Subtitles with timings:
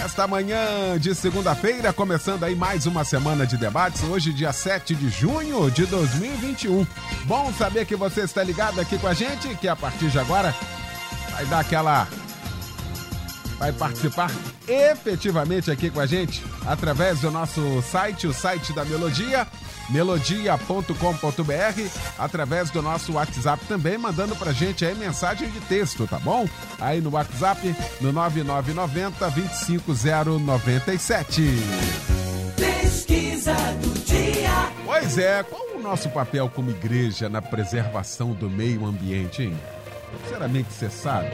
[0.00, 5.08] esta manhã de segunda-feira, começando aí mais uma semana de debates, hoje dia 7 de
[5.08, 6.86] junho de 2021.
[7.24, 10.54] Bom saber que você está ligado aqui com a gente, que a partir de agora
[11.32, 12.06] vai dar aquela
[13.58, 14.30] vai participar
[14.68, 19.46] efetivamente aqui com a gente através do nosso site, o site da Melodia,
[19.90, 21.82] melodia.com.br,
[22.18, 26.48] através do nosso WhatsApp também, mandando pra gente aí mensagem de texto, tá bom?
[26.80, 31.42] Aí no WhatsApp, no 9990 25097.
[32.56, 34.70] Pesquisa do dia.
[34.84, 39.56] Pois é, qual o nosso papel como igreja na preservação do meio ambiente, hein?
[40.22, 41.30] Sinceramente, você sabe?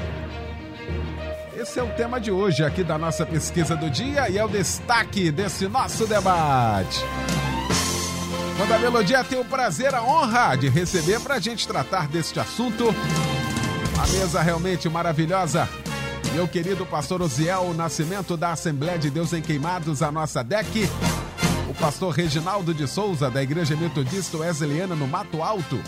[1.56, 4.48] Esse é o tema de hoje aqui da nossa pesquisa do dia e é o
[4.48, 6.98] destaque desse nosso debate.
[8.56, 12.39] Quando a Melodia tem o prazer, a honra de receber para a gente tratar deste
[12.39, 12.95] assunto.
[13.95, 15.69] Uma mesa realmente maravilhosa.
[16.34, 20.89] Meu querido pastor Osiel Nascimento da Assembleia de Deus em Queimados, a nossa DEC.
[21.69, 25.80] O pastor Reginaldo de Souza, da Igreja Metodista Wesleyana no Mato Alto,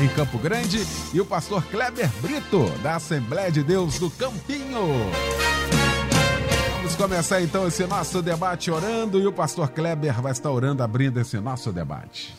[0.00, 0.86] em Campo Grande.
[1.12, 5.10] E o pastor Kleber Brito, da Assembleia de Deus do Campinho.
[6.94, 11.18] Vamos começar então esse nosso debate orando e o pastor Kleber vai estar orando abrindo
[11.18, 12.32] esse nosso debate.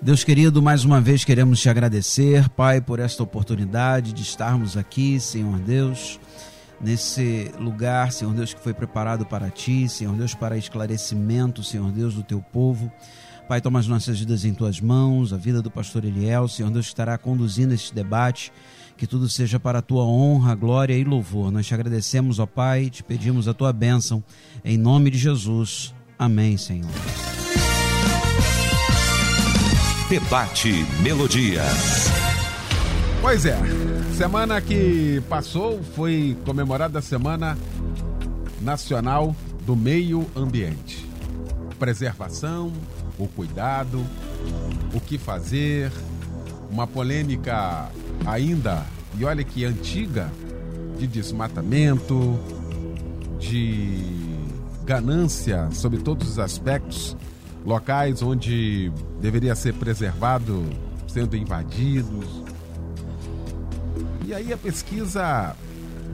[0.00, 5.18] Deus querido, mais uma vez queremos te agradecer, Pai, por esta oportunidade de estarmos aqui,
[5.18, 6.20] Senhor Deus,
[6.80, 12.14] nesse lugar, Senhor Deus, que foi preparado para ti, Senhor Deus, para esclarecimento, Senhor Deus,
[12.14, 12.92] do teu povo.
[13.48, 16.86] Pai, toma as nossas vidas em tuas mãos, a vida do pastor Eliel, Senhor Deus
[16.86, 18.52] estará conduzindo este debate
[18.96, 21.50] que tudo seja para a tua honra, glória e louvor.
[21.50, 24.22] Nós te agradecemos, ó Pai, te pedimos a tua bênção,
[24.64, 25.94] em nome de Jesus.
[26.18, 26.90] Amém, Senhor.
[30.08, 30.70] Debate
[31.02, 31.62] Melodia.
[33.20, 33.58] Pois é,
[34.16, 37.58] semana que passou foi comemorada a Semana
[38.60, 39.34] Nacional
[39.64, 41.04] do Meio Ambiente.
[41.78, 42.72] Preservação,
[43.18, 44.04] o cuidado,
[44.94, 45.90] o que fazer,
[46.70, 47.90] uma polêmica
[48.24, 48.84] ainda,
[49.18, 50.30] e olha que antiga,
[50.98, 52.38] de desmatamento,
[53.38, 54.16] de
[54.84, 57.16] ganância sobre todos os aspectos,
[57.64, 58.90] locais onde
[59.20, 60.64] deveria ser preservado
[61.06, 62.44] sendo invadidos.
[64.24, 65.54] E aí a pesquisa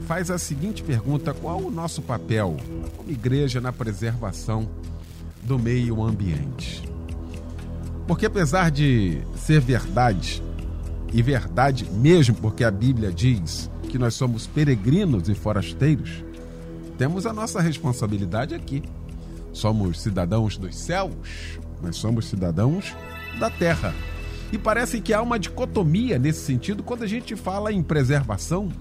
[0.07, 2.57] faz a seguinte pergunta: qual o nosso papel
[2.97, 4.69] como igreja na preservação
[5.41, 6.83] do meio ambiente?
[8.07, 10.42] Porque apesar de ser verdade
[11.13, 16.23] e verdade mesmo porque a Bíblia diz que nós somos peregrinos e forasteiros,
[16.97, 18.83] temos a nossa responsabilidade aqui.
[19.51, 22.95] Somos cidadãos dos céus, mas somos cidadãos
[23.39, 23.93] da terra.
[24.51, 28.71] E parece que há uma dicotomia nesse sentido quando a gente fala em preservação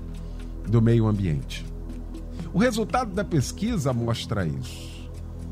[0.66, 1.66] do meio ambiente.
[2.52, 5.10] O resultado da pesquisa mostra isso.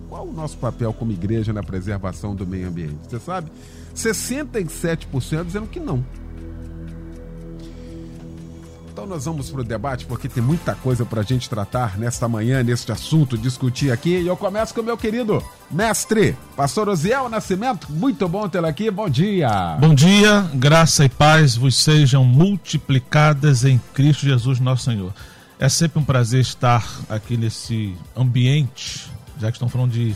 [0.09, 2.99] Qual o nosso papel como igreja na preservação do meio ambiente?
[3.09, 3.51] Você sabe?
[3.95, 6.05] 67% dizendo que não.
[9.01, 12.29] Então nós vamos para o debate porque tem muita coisa para a gente tratar nesta
[12.29, 14.19] manhã, neste assunto, discutir aqui.
[14.19, 17.91] E eu começo com o meu querido mestre, pastor Osiel Nascimento.
[17.91, 19.79] Muito bom tê-lo aqui, bom dia.
[19.81, 25.15] Bom dia, graça e paz vos sejam multiplicadas em Cristo Jesus nosso Senhor.
[25.59, 30.15] É sempre um prazer estar aqui nesse ambiente, já que estão falando de,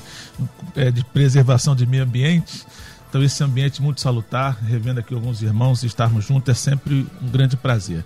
[0.76, 2.66] é, de preservação de meio ambiente.
[3.08, 7.28] Então, esse ambiente muito salutar, revendo aqui alguns irmãos e estarmos juntos, é sempre um
[7.28, 8.04] grande prazer.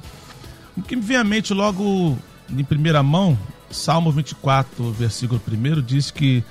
[0.78, 2.16] O que me vem à mente logo
[2.48, 3.36] em primeira mão,
[3.68, 6.44] Salmo 24, versículo 1, diz que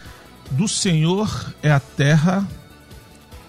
[0.51, 2.45] do Senhor é a terra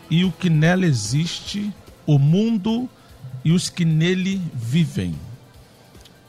[0.08, 1.74] e o que nela existe,
[2.06, 2.88] o mundo
[3.44, 5.16] e os que nele vivem.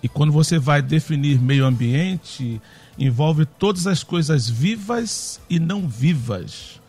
[0.02, 2.60] E quando você vai definir meio ambiente,
[2.98, 6.82] envolve todas as coisas vivas e não vivas.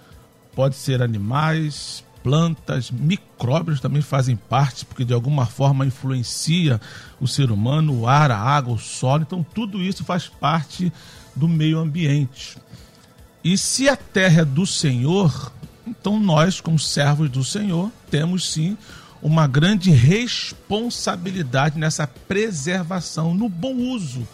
[0.54, 6.80] Pode ser animais, plantas, micróbios também fazem parte, porque de alguma forma influencia
[7.20, 9.22] o ser humano, o ar, a água, o solo.
[9.22, 10.93] Então, tudo isso faz parte
[11.37, 12.56] do meio ambiente.
[13.43, 15.52] E se a terra é do Senhor,
[15.87, 18.76] então nós, como servos do Senhor, temos sim
[19.22, 24.26] uma grande responsabilidade nessa preservação, no bom uso.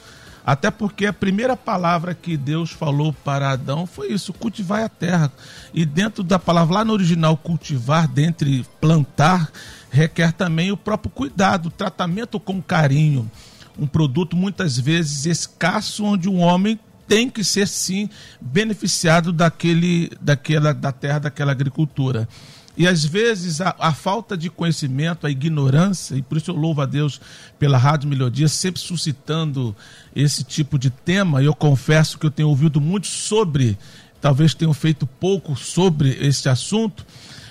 [0.44, 5.32] Até porque a primeira palavra que Deus falou para Adão foi isso: cultivar a terra.
[5.74, 9.50] E dentro da palavra lá no original, cultivar, dentre plantar,
[9.90, 13.30] requer também o próprio cuidado, o tratamento com carinho.
[13.78, 18.08] Um produto muitas vezes escasso, onde um homem tem que ser sim
[18.40, 22.28] beneficiado daquele, daquela, da terra, daquela agricultura.
[22.76, 26.82] E às vezes a, a, falta de conhecimento, a ignorância, e por isso eu louvo
[26.82, 27.20] a Deus
[27.58, 29.74] pela Rádio Melodia, sempre suscitando
[30.14, 31.42] esse tipo de tema.
[31.42, 33.78] Eu confesso que eu tenho ouvido muito sobre,
[34.20, 37.06] talvez tenham feito pouco sobre esse assunto,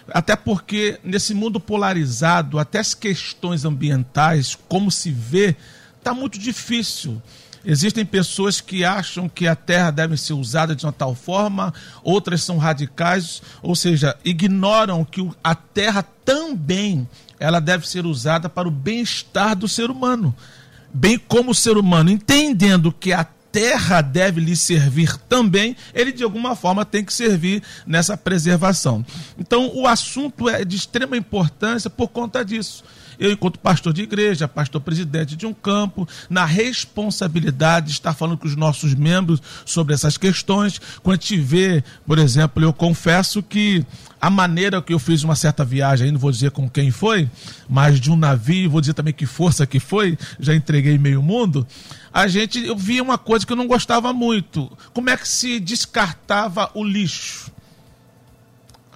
[0.09, 5.55] até porque nesse mundo polarizado, até as questões ambientais, como se vê,
[5.97, 7.21] está muito difícil.
[7.65, 11.73] Existem pessoas que acham que a terra deve ser usada de uma tal forma,
[12.03, 17.09] outras são radicais, ou seja, ignoram que a terra também
[17.39, 20.35] ela deve ser usada para o bem-estar do ser humano,
[20.93, 23.23] bem como o ser humano, entendendo que a
[23.55, 29.05] terra deve lhe servir também, ele de alguma forma tem que servir nessa preservação.
[29.39, 32.83] Então, o assunto é de extrema importância por conta disso
[33.19, 38.37] eu, enquanto pastor de igreja, pastor presidente de um campo, na responsabilidade de estar falando
[38.37, 40.79] com os nossos membros sobre essas questões.
[41.03, 43.85] Quando a gente vê, por exemplo, eu confesso que
[44.19, 47.29] a maneira que eu fiz uma certa viagem, não vou dizer com quem foi,
[47.69, 51.67] mas de um navio, vou dizer também que força que foi, já entreguei meio mundo,
[52.11, 54.71] a gente eu via uma coisa que eu não gostava muito.
[54.93, 57.51] Como é que se descartava o lixo?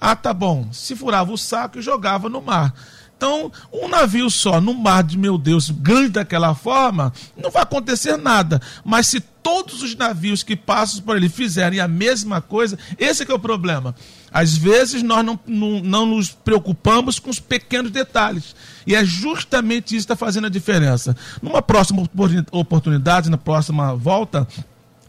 [0.00, 0.72] Ah, tá bom.
[0.72, 2.74] Se furava o saco e jogava no mar.
[3.20, 8.16] Então, um navio só no mar de meu Deus, grande daquela forma, não vai acontecer
[8.16, 8.62] nada.
[8.82, 13.34] Mas se todos os navios que passam por ele fizerem a mesma coisa, esse é
[13.34, 13.94] o problema.
[14.32, 18.56] Às vezes nós não, não, não nos preocupamos com os pequenos detalhes.
[18.86, 21.14] E é justamente isso que está fazendo a diferença.
[21.42, 22.02] Numa próxima
[22.50, 24.48] oportunidade, na próxima volta,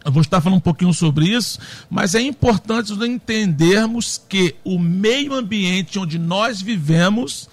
[0.03, 1.59] eu vou estar falando um pouquinho sobre isso,
[1.89, 7.47] mas é importante entendermos que o meio ambiente onde nós vivemos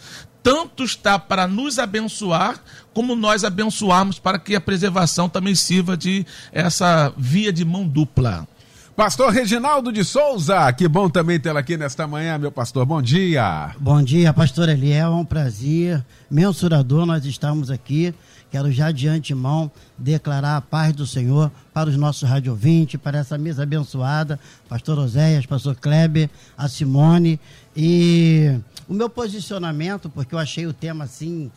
[0.48, 2.58] tanto está para nos abençoar,
[2.94, 8.48] como nós abençoarmos para que a preservação também sirva de essa via de mão dupla.
[8.96, 12.86] Pastor Reginaldo de Souza, que bom também tê-lo aqui nesta manhã, meu pastor.
[12.86, 13.72] Bom dia.
[13.78, 15.12] Bom dia, pastor Eliel.
[15.12, 18.14] É um prazer mensurador nós estamos aqui.
[18.50, 23.36] Quero já de antemão declarar a paz do Senhor para os nossos radiovintes, para essa
[23.36, 27.38] mesa abençoada, pastor Oséias, pastor Kleber, a Simone
[27.76, 28.58] e
[28.88, 31.50] o meu posicionamento, porque eu achei o tema assim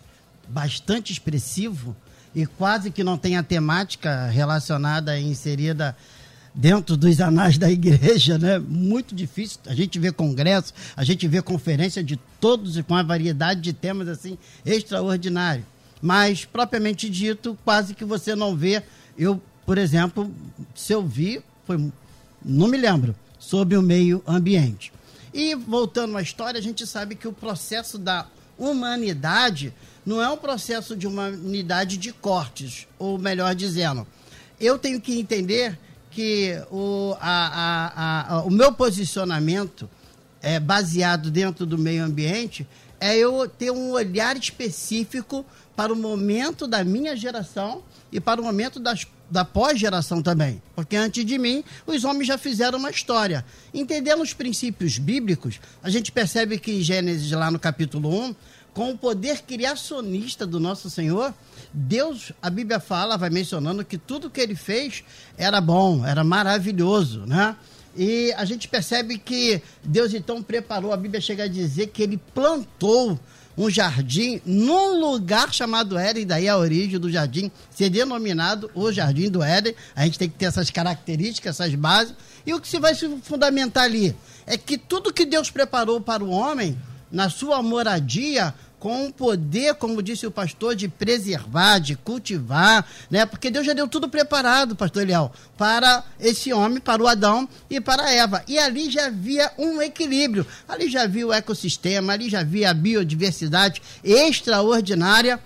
[0.49, 1.95] bastante expressivo
[2.35, 5.95] e quase que não tem a temática relacionada e inserida
[6.53, 8.59] dentro dos anais da igreja, né?
[8.59, 9.59] Muito difícil.
[9.65, 13.71] A gente vê congresso, a gente vê conferência de todos e com uma variedade de
[13.71, 15.65] temas assim extraordinário.
[16.01, 18.83] Mas propriamente dito, quase que você não vê.
[19.17, 20.33] Eu, por exemplo,
[20.75, 21.91] se eu vi, foi
[22.43, 24.91] não me lembro sobre o meio ambiente.
[25.33, 28.25] E voltando à história, a gente sabe que o processo da
[28.57, 29.73] humanidade
[30.05, 34.05] não é um processo de humanidade de cortes, ou melhor dizendo,
[34.59, 35.77] eu tenho que entender
[36.09, 39.89] que o, a, a, a, o meu posicionamento
[40.41, 42.67] é baseado dentro do meio ambiente
[42.99, 45.43] é eu ter um olhar específico
[45.81, 47.81] para o momento da minha geração
[48.11, 50.61] e para o momento das da pós-geração também.
[50.75, 53.43] Porque antes de mim, os homens já fizeram uma história.
[53.73, 58.35] Entendendo os princípios bíblicos, a gente percebe que em Gênesis, lá no capítulo 1,
[58.75, 61.33] com o poder criacionista do nosso Senhor,
[61.73, 65.03] Deus, a Bíblia fala, vai mencionando que tudo que ele fez
[65.35, 67.55] era bom, era maravilhoso, né?
[67.97, 72.17] E a gente percebe que Deus então preparou, a Bíblia chega a dizer que ele
[72.17, 73.17] plantou
[73.57, 79.29] um jardim num lugar chamado Éden, daí a origem do jardim ser denominado o Jardim
[79.29, 79.75] do Éden.
[79.95, 82.13] A gente tem que ter essas características, essas bases.
[82.45, 84.15] E o que se vai se fundamentar ali
[84.45, 86.77] é que tudo que Deus preparou para o homem,
[87.11, 93.27] na sua moradia, com o poder, como disse o pastor, de preservar, de cultivar, né?
[93.27, 97.79] Porque Deus já deu tudo preparado, pastor Eliel, para esse homem, para o Adão e
[97.79, 98.43] para a Eva.
[98.47, 100.47] E ali já havia um equilíbrio.
[100.67, 105.39] Ali já havia o ecossistema, ali já havia a biodiversidade extraordinária.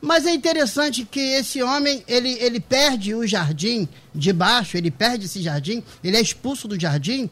[0.00, 5.26] Mas é interessante que esse homem, ele, ele perde o jardim de baixo, ele perde
[5.26, 7.30] esse jardim, ele é expulso do jardim,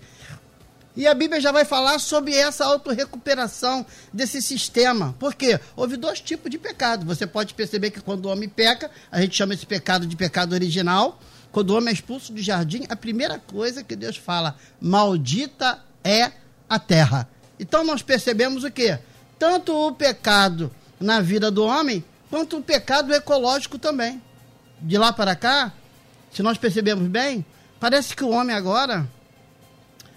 [0.97, 5.15] e a Bíblia já vai falar sobre essa autorrecuperação desse sistema.
[5.19, 5.61] Por quê?
[5.77, 7.07] Houve dois tipos de pecado.
[7.07, 10.53] Você pode perceber que quando o homem peca, a gente chama esse pecado de pecado
[10.53, 11.21] original.
[11.53, 16.33] Quando o homem é expulso do jardim, a primeira coisa que Deus fala, maldita é
[16.69, 17.29] a terra.
[17.59, 18.99] Então nós percebemos o quê?
[19.39, 24.23] Tanto o pecado na vida do homem, quanto o pecado ecológico também.
[24.81, 25.73] De lá para cá,
[26.33, 27.45] se nós percebemos bem,
[27.79, 29.09] parece que o homem agora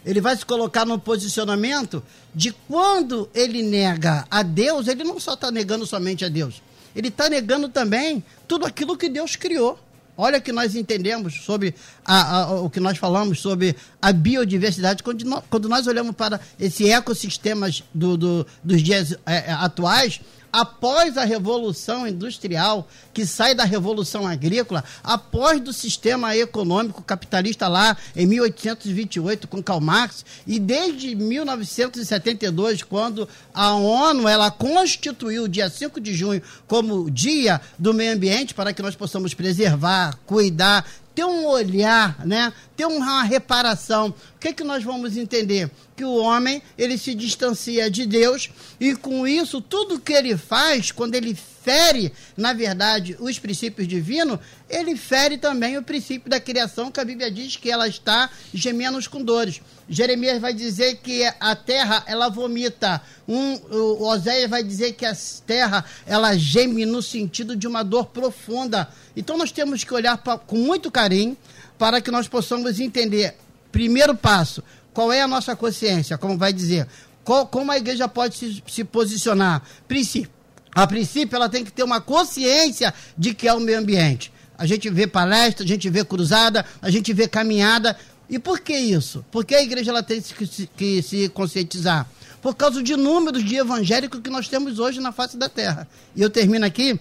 [0.06, 5.34] ele vai se colocar no posicionamento de quando ele nega a Deus, ele não só
[5.34, 6.62] está negando somente a Deus,
[6.96, 9.80] ele está negando também tudo aquilo que Deus criou.
[10.16, 11.74] Olha que nós entendemos sobre
[12.06, 15.02] a, a, o que nós falamos sobre a biodiversidade.
[15.02, 20.22] Quando nós, quando nós olhamos para esse ecossistemas do, do, dos dias é, atuais,
[20.54, 27.98] após a Revolução Industrial, que sai da Revolução Agrícola, após do sistema econômico capitalista lá
[28.16, 35.70] em 1828 com Karl Marx e desde 1972, quando a ONU ela constituiu o dia
[35.70, 41.26] 5 de junho como Dia do Meio Ambiente para que nós possamos preservar, cuidar, ter
[41.26, 42.52] um olhar, né?
[42.76, 44.10] ter uma reparação.
[44.36, 45.70] O que, é que nós vamos entender?
[45.96, 50.92] Que o homem ele se distancia de Deus e com isso tudo que ele faz,
[50.92, 54.40] quando ele fere, na verdade, os princípios divinos,
[54.74, 58.98] ele fere também o princípio da criação, que a Bíblia diz que ela está gemendo
[59.10, 59.62] com dores.
[59.88, 63.02] Jeremias vai dizer que a terra ela vomita.
[63.28, 65.16] Um, o Oséias vai dizer que a
[65.46, 68.90] terra ela geme no sentido de uma dor profunda.
[69.16, 71.38] Então nós temos que olhar pra, com muito carinho
[71.78, 73.36] para que nós possamos entender.
[73.72, 74.64] Primeiro passo,
[74.94, 76.88] qual é a nossa consciência, como vai dizer.
[77.24, 79.62] Qual, como a igreja pode se, se posicionar?
[79.88, 80.32] Princípio.
[80.76, 84.33] A princípio, ela tem que ter uma consciência de que é o meio ambiente.
[84.64, 87.98] A gente vê palestra, a gente vê cruzada, a gente vê caminhada.
[88.30, 89.26] E por que isso?
[89.30, 92.08] Porque a igreja ela tem que se, que se conscientizar.
[92.42, 95.86] Por causa de números de evangélicos que nós temos hoje na face da terra.
[96.16, 96.98] E eu termino aqui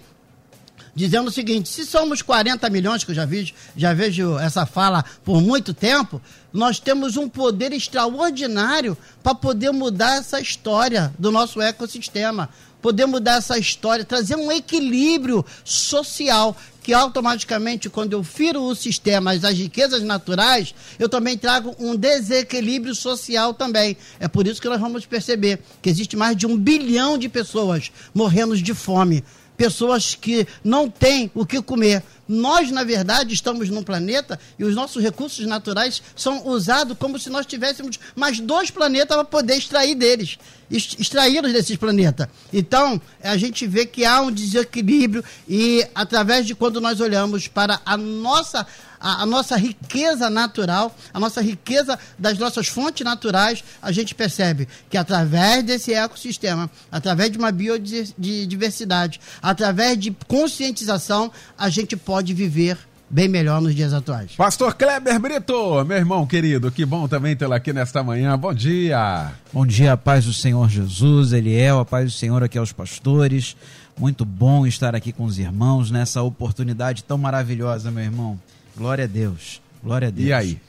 [0.93, 5.05] dizendo o seguinte: se somos 40 milhões, que eu já vejo, já vejo essa fala
[5.25, 6.21] por muito tempo,
[6.53, 12.49] nós temos um poder extraordinário para poder mudar essa história do nosso ecossistema,
[12.81, 19.33] poder mudar essa história, trazer um equilíbrio social que automaticamente, quando eu firo o sistema,
[19.33, 23.97] as riquezas naturais, eu também trago um desequilíbrio social também.
[24.19, 27.93] É por isso que nós vamos perceber que existe mais de um bilhão de pessoas
[28.15, 29.23] morrendo de fome
[29.57, 32.03] pessoas que não têm o que comer.
[32.33, 37.29] Nós, na verdade, estamos num planeta e os nossos recursos naturais são usados como se
[37.29, 40.39] nós tivéssemos mais dois planetas para poder extrair deles,
[40.71, 42.29] extraí-los desses planetas.
[42.51, 47.83] Então, a gente vê que há um desequilíbrio e, através de quando nós olhamos para
[47.85, 48.67] a nossa
[49.03, 54.69] a, a, nossa riqueza natural, a nossa riqueza das nossas fontes naturais, a gente percebe
[54.89, 62.79] que através desse ecossistema, através de uma biodiversidade, através de conscientização, a gente pode viver
[63.11, 64.33] bem melhor nos dias atuais.
[64.37, 68.39] Pastor Kleber Brito, meu irmão querido, que bom também tê-lo aqui nesta manhã.
[68.39, 69.33] Bom dia.
[69.53, 73.55] Bom dia, a paz do Senhor Jesus, Eliel, a paz do Senhor aqui aos pastores.
[73.99, 78.41] Muito bom estar aqui com os irmãos nessa oportunidade tão maravilhosa, meu irmão.
[78.77, 79.61] Glória a Deus.
[79.83, 80.29] Glória a Deus.
[80.29, 80.61] E aí?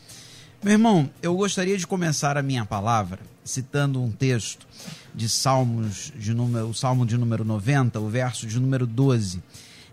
[0.64, 4.66] Meu irmão, eu gostaria de começar a minha palavra citando um texto
[5.14, 9.42] de Salmos de número, o Salmo de número 90, o verso de número 12.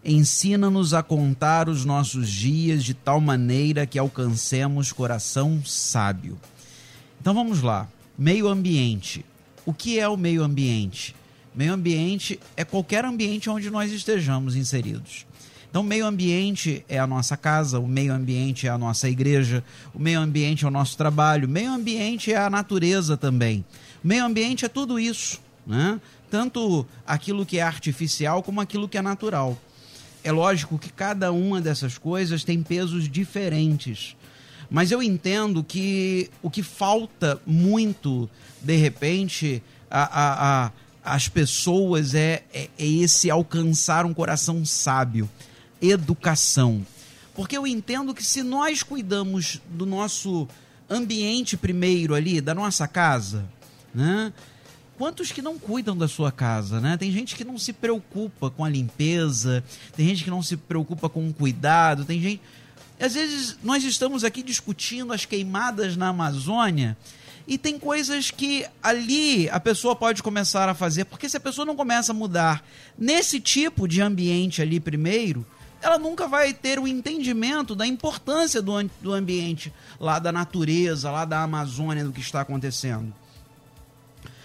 [0.04, 6.38] Ensina-nos a contar os nossos dias de tal maneira que alcancemos coração sábio.
[7.20, 7.88] Então vamos lá.
[8.16, 9.24] Meio ambiente.
[9.66, 11.14] O que é o meio ambiente?
[11.54, 15.26] Meio ambiente é qualquer ambiente onde nós estejamos inseridos.
[15.70, 19.62] Então, meio ambiente é a nossa casa, o meio ambiente é a nossa igreja,
[19.94, 23.64] o meio ambiente é o nosso trabalho, o meio ambiente é a natureza também.
[24.02, 26.00] O meio ambiente é tudo isso, né?
[26.28, 29.56] tanto aquilo que é artificial como aquilo que é natural.
[30.24, 34.16] É lógico que cada uma dessas coisas tem pesos diferentes.
[34.68, 38.28] Mas eu entendo que o que falta muito,
[38.60, 40.72] de repente, a, a, a
[41.02, 45.28] as pessoas é, é, é esse alcançar um coração sábio
[45.80, 46.84] educação.
[47.34, 50.48] Porque eu entendo que se nós cuidamos do nosso
[50.88, 53.44] ambiente primeiro ali, da nossa casa,
[53.94, 54.32] né?
[54.98, 56.96] Quantos que não cuidam da sua casa, né?
[56.98, 59.64] Tem gente que não se preocupa com a limpeza,
[59.96, 62.42] tem gente que não se preocupa com o cuidado, tem gente.
[63.00, 66.98] Às vezes nós estamos aqui discutindo as queimadas na Amazônia
[67.48, 71.64] e tem coisas que ali a pessoa pode começar a fazer, porque se a pessoa
[71.64, 72.62] não começa a mudar
[72.98, 75.46] nesse tipo de ambiente ali primeiro,
[75.82, 81.24] ela nunca vai ter o entendimento da importância do, do ambiente lá da natureza, lá
[81.24, 83.12] da Amazônia, do que está acontecendo.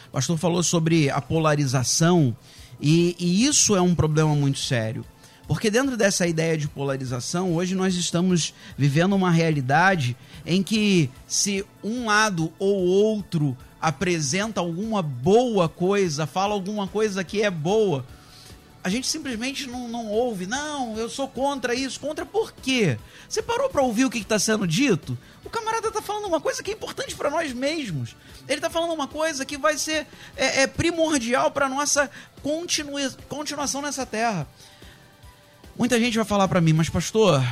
[0.08, 2.36] O pastor falou sobre a polarização
[2.80, 5.06] e, e isso é um problema muito sério.
[5.48, 11.64] Porque dentro dessa ideia de polarização, hoje nós estamos vivendo uma realidade em que se
[11.84, 18.04] um lado ou outro apresenta alguma boa coisa, fala alguma coisa que é boa,
[18.86, 20.46] a gente simplesmente não, não ouve.
[20.46, 22.00] Não, eu sou contra isso.
[22.00, 23.00] Contra por quê?
[23.28, 25.18] Você parou para ouvir o que está sendo dito?
[25.44, 28.16] O camarada está falando uma coisa que é importante para nós mesmos.
[28.48, 30.06] Ele está falando uma coisa que vai ser
[30.38, 32.12] é, é primordial para nossa
[32.44, 34.48] continua, continuação nessa terra.
[35.76, 37.44] Muita gente vai falar para mim, mas pastor,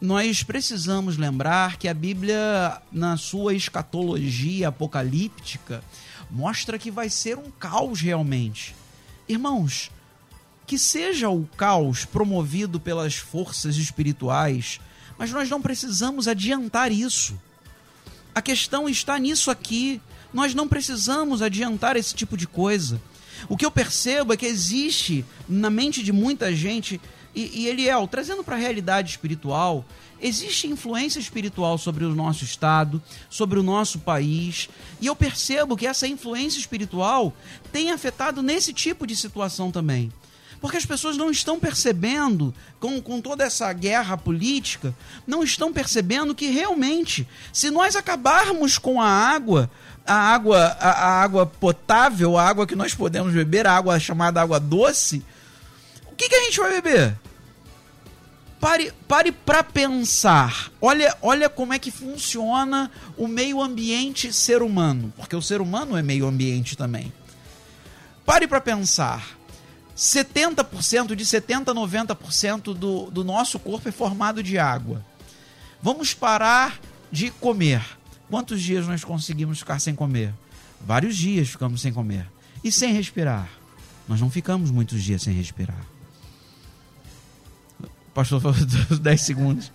[0.00, 5.82] nós precisamos lembrar que a Bíblia, na sua escatologia apocalíptica,
[6.30, 8.72] mostra que vai ser um caos realmente.
[9.28, 9.90] Irmãos,
[10.66, 14.80] que seja o caos promovido pelas forças espirituais,
[15.16, 17.38] mas nós não precisamos adiantar isso.
[18.34, 20.00] A questão está nisso aqui.
[20.34, 23.00] Nós não precisamos adiantar esse tipo de coisa.
[23.48, 27.00] O que eu percebo é que existe na mente de muita gente,
[27.34, 29.84] e, e Eliel, trazendo para a realidade espiritual,
[30.20, 34.68] existe influência espiritual sobre o nosso estado, sobre o nosso país,
[35.00, 37.34] e eu percebo que essa influência espiritual
[37.72, 40.12] tem afetado nesse tipo de situação também.
[40.60, 44.94] Porque as pessoas não estão percebendo, com, com toda essa guerra política,
[45.26, 49.70] não estão percebendo que realmente, se nós acabarmos com a água,
[50.06, 54.40] a água, a, a água potável, a água que nós podemos beber, a água chamada
[54.40, 55.22] água doce,
[56.10, 57.18] o que, que a gente vai beber?
[58.58, 60.70] Pare, pare para pensar.
[60.80, 65.96] Olha, olha como é que funciona o meio ambiente ser humano, porque o ser humano
[65.96, 67.12] é meio ambiente também.
[68.24, 69.36] Pare para pensar.
[69.96, 75.04] 70%, de 70% a 90% do, do nosso corpo é formado de água.
[75.82, 76.78] Vamos parar
[77.10, 77.82] de comer.
[78.28, 80.34] Quantos dias nós conseguimos ficar sem comer?
[80.84, 82.26] Vários dias ficamos sem comer.
[82.62, 83.48] E sem respirar?
[84.08, 85.80] Nós não ficamos muitos dias sem respirar.
[87.80, 88.56] O pastor falou
[89.00, 89.72] 10 segundos.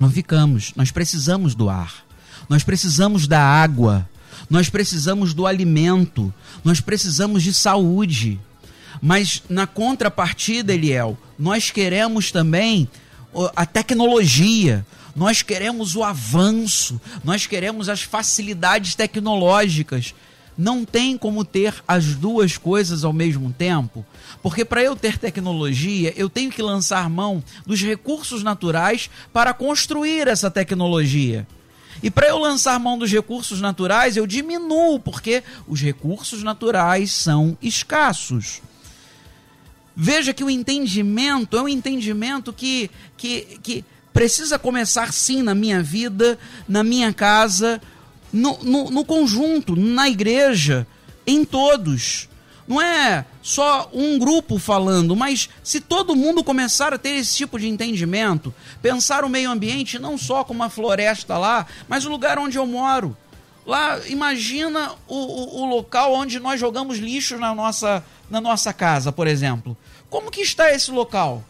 [0.00, 0.72] Não ficamos.
[0.74, 2.04] Nós precisamos do ar.
[2.48, 4.08] Nós precisamos da água.
[4.48, 6.32] Nós precisamos do alimento.
[6.64, 8.40] Nós precisamos de saúde.
[9.00, 12.88] Mas na contrapartida, Eliel, nós queremos também
[13.56, 20.14] a tecnologia, nós queremos o avanço, nós queremos as facilidades tecnológicas.
[20.58, 24.04] Não tem como ter as duas coisas ao mesmo tempo,
[24.42, 30.28] porque para eu ter tecnologia, eu tenho que lançar mão dos recursos naturais para construir
[30.28, 31.46] essa tecnologia.
[32.02, 37.56] E para eu lançar mão dos recursos naturais, eu diminuo, porque os recursos naturais são
[37.62, 38.60] escassos.
[39.96, 45.82] Veja que o entendimento é um entendimento que, que, que precisa começar sim na minha
[45.82, 47.80] vida, na minha casa,
[48.32, 50.86] no, no, no conjunto, na igreja,
[51.26, 52.28] em todos.
[52.66, 57.58] Não é só um grupo falando, mas se todo mundo começar a ter esse tipo
[57.58, 62.38] de entendimento, pensar o meio ambiente não só como uma floresta lá, mas o lugar
[62.38, 63.16] onde eu moro.
[63.66, 69.12] Lá, imagina o, o, o local onde nós jogamos lixo na nossa, na nossa casa,
[69.12, 69.76] por exemplo.
[70.08, 71.44] Como que está esse local?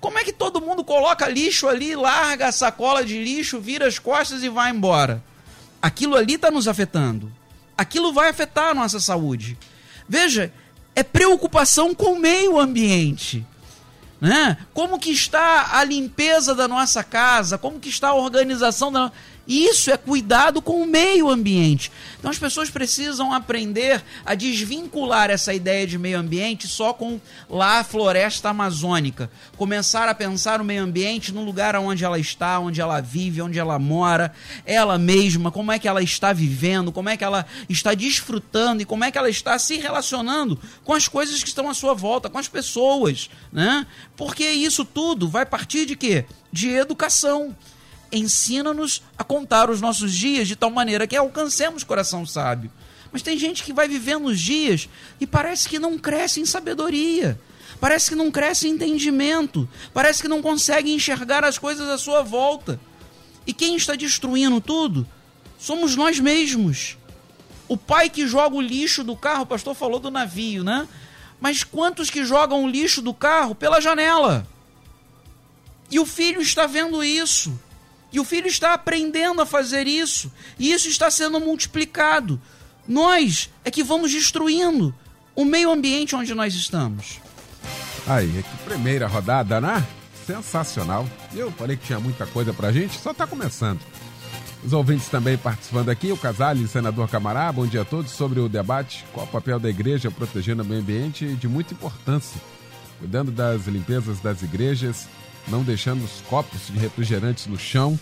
[0.00, 3.98] Como é que todo mundo coloca lixo ali, larga a sacola de lixo, vira as
[3.98, 5.22] costas e vai embora?
[5.80, 7.32] Aquilo ali está nos afetando.
[7.76, 9.56] Aquilo vai afetar a nossa saúde.
[10.08, 10.52] Veja,
[10.94, 13.46] é preocupação com o meio ambiente.
[14.20, 14.56] Né?
[14.72, 17.58] Como que está a limpeza da nossa casa?
[17.58, 19.12] Como que está a organização da
[19.46, 21.92] isso é cuidado com o meio ambiente.
[22.18, 27.80] Então as pessoas precisam aprender a desvincular essa ideia de meio ambiente só com lá
[27.80, 29.30] a floresta amazônica.
[29.56, 33.58] Começar a pensar o meio ambiente no lugar onde ela está, onde ela vive, onde
[33.58, 34.32] ela mora,
[34.64, 38.86] ela mesma, como é que ela está vivendo, como é que ela está desfrutando e
[38.86, 42.30] como é que ela está se relacionando com as coisas que estão à sua volta,
[42.30, 43.86] com as pessoas, né?
[44.16, 46.24] Porque isso tudo vai partir de quê?
[46.50, 47.54] De educação
[48.16, 52.70] ensina-nos a contar os nossos dias de tal maneira que alcancemos coração sábio.
[53.12, 54.88] Mas tem gente que vai vivendo os dias
[55.20, 57.38] e parece que não cresce em sabedoria,
[57.80, 62.22] parece que não cresce em entendimento, parece que não consegue enxergar as coisas à sua
[62.22, 62.80] volta.
[63.46, 65.06] E quem está destruindo tudo
[65.58, 66.96] somos nós mesmos.
[67.68, 70.88] O pai que joga o lixo do carro, o pastor falou do navio, né?
[71.40, 74.46] Mas quantos que jogam o lixo do carro pela janela?
[75.90, 77.58] E o filho está vendo isso.
[78.14, 80.30] E o filho está aprendendo a fazer isso.
[80.56, 82.40] E isso está sendo multiplicado.
[82.86, 84.94] Nós é que vamos destruindo
[85.34, 87.18] o meio ambiente onde nós estamos.
[88.06, 89.84] Aí, que primeira rodada, né?
[90.24, 91.08] Sensacional.
[91.34, 93.80] Eu falei que tinha muita coisa pra gente, só tá começando.
[94.62, 98.48] Os ouvintes também participando aqui, o Casale senador Camará, bom dia a todos, sobre o
[98.48, 102.40] debate qual o papel da igreja protegendo o meio ambiente de muita importância,
[103.00, 105.08] cuidando das limpezas das igrejas,
[105.48, 107.98] não deixando os copos de refrigerantes no chão.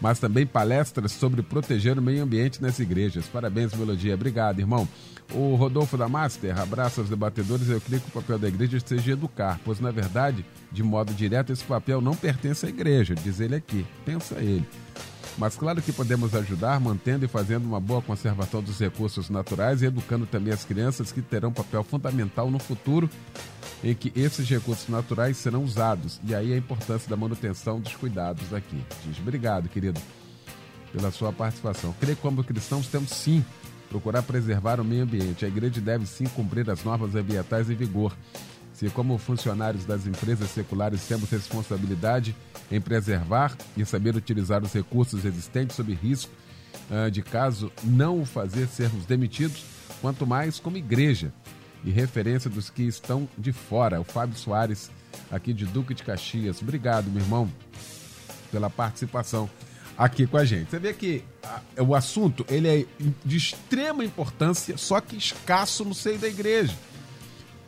[0.00, 3.26] mas também palestras sobre proteger o meio ambiente nas igrejas.
[3.26, 4.14] Parabéns, Melodia.
[4.14, 4.88] Obrigado, irmão.
[5.34, 7.68] O Rodolfo da Master, abraço aos debatedores.
[7.68, 11.52] Eu creio que o papel da igreja seja educar, pois, na verdade, de modo direto,
[11.52, 13.84] esse papel não pertence à igreja, diz ele aqui.
[14.04, 14.66] Pensa ele.
[15.36, 19.86] Mas claro que podemos ajudar mantendo e fazendo uma boa conservação dos recursos naturais e
[19.86, 23.08] educando também as crianças que terão papel fundamental no futuro
[23.82, 26.20] em que esses recursos naturais serão usados.
[26.24, 28.82] E aí a importância da manutenção dos cuidados aqui.
[29.04, 30.00] Diz, obrigado, querido,
[30.92, 31.94] pela sua participação.
[32.00, 33.44] Creio que como cristãos temos sim
[33.88, 35.44] procurar preservar o meio ambiente.
[35.44, 38.14] A igreja deve sim cumprir as normas ambientais em vigor.
[38.72, 42.36] Se, como funcionários das empresas seculares, temos responsabilidade
[42.70, 46.30] em preservar e saber utilizar os recursos existentes sob risco
[46.90, 49.64] uh, de caso não o fazer sermos demitidos,
[50.00, 51.32] quanto mais como igreja
[51.84, 54.00] e referência dos que estão de fora.
[54.00, 54.90] O Fábio Soares,
[55.30, 56.60] aqui de Duque de Caxias.
[56.62, 57.50] Obrigado, meu irmão,
[58.50, 59.48] pela participação
[59.96, 60.70] aqui com a gente.
[60.70, 62.86] Você vê que a, o assunto ele é
[63.24, 66.74] de extrema importância, só que escasso no seio da igreja.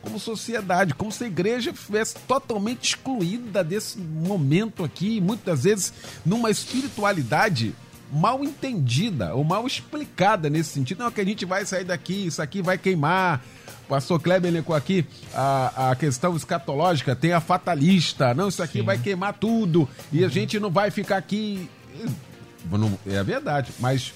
[0.01, 5.93] Como sociedade, como se a igreja estivesse totalmente excluída desse momento aqui, muitas vezes
[6.25, 7.75] numa espiritualidade
[8.11, 11.03] mal entendida ou mal explicada nesse sentido.
[11.03, 13.43] Não, que a gente vai sair daqui, isso aqui vai queimar,
[13.91, 18.85] pastor Kleber elencou aqui a, a questão escatológica, tem a fatalista, não, isso aqui Sim.
[18.85, 21.69] vai queimar tudo e a gente não vai ficar aqui.
[22.71, 24.13] Não, é verdade, mas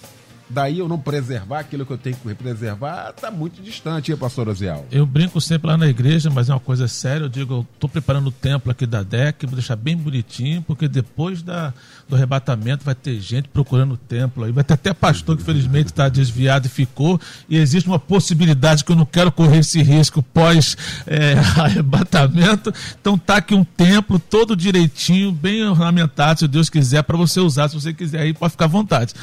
[0.50, 4.48] daí eu não preservar aquilo que eu tenho que preservar, está muito distante, hein, pastor
[4.48, 4.86] Oziel?
[4.92, 7.26] Eu brinco sempre lá na igreja, mas é uma coisa séria.
[7.26, 10.88] Eu digo, eu estou preparando o templo aqui da DEC, vou deixar bem bonitinho, porque
[10.88, 11.74] depois da,
[12.08, 14.52] do arrebatamento vai ter gente procurando o templo aí.
[14.52, 17.20] Vai ter até pastor que felizmente está desviado e ficou.
[17.50, 22.70] E existe uma possibilidade que eu não quero correr esse risco pós-arrebatamento.
[22.70, 27.40] É, então tá aqui um templo todo direitinho, bem ornamentado, se Deus quiser, para você
[27.40, 27.70] usar.
[27.70, 29.14] Se você quiser aí, pode ficar à vontade.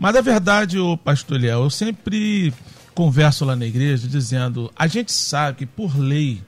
[0.00, 2.54] Mas a verdade, o pastor Eliel, eu sempre
[2.94, 6.40] converso lá na igreja dizendo, a gente sabe que por lei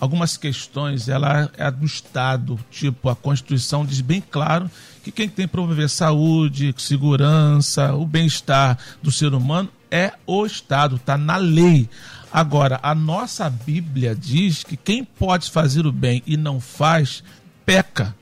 [0.00, 4.70] algumas questões ela é do Estado, tipo a Constituição diz bem claro
[5.04, 10.96] que quem tem que promover saúde, segurança, o bem-estar do ser humano é o Estado,
[10.96, 11.90] está na lei.
[12.32, 17.22] Agora, a nossa Bíblia diz que quem pode fazer o bem e não faz,
[17.66, 18.14] peca.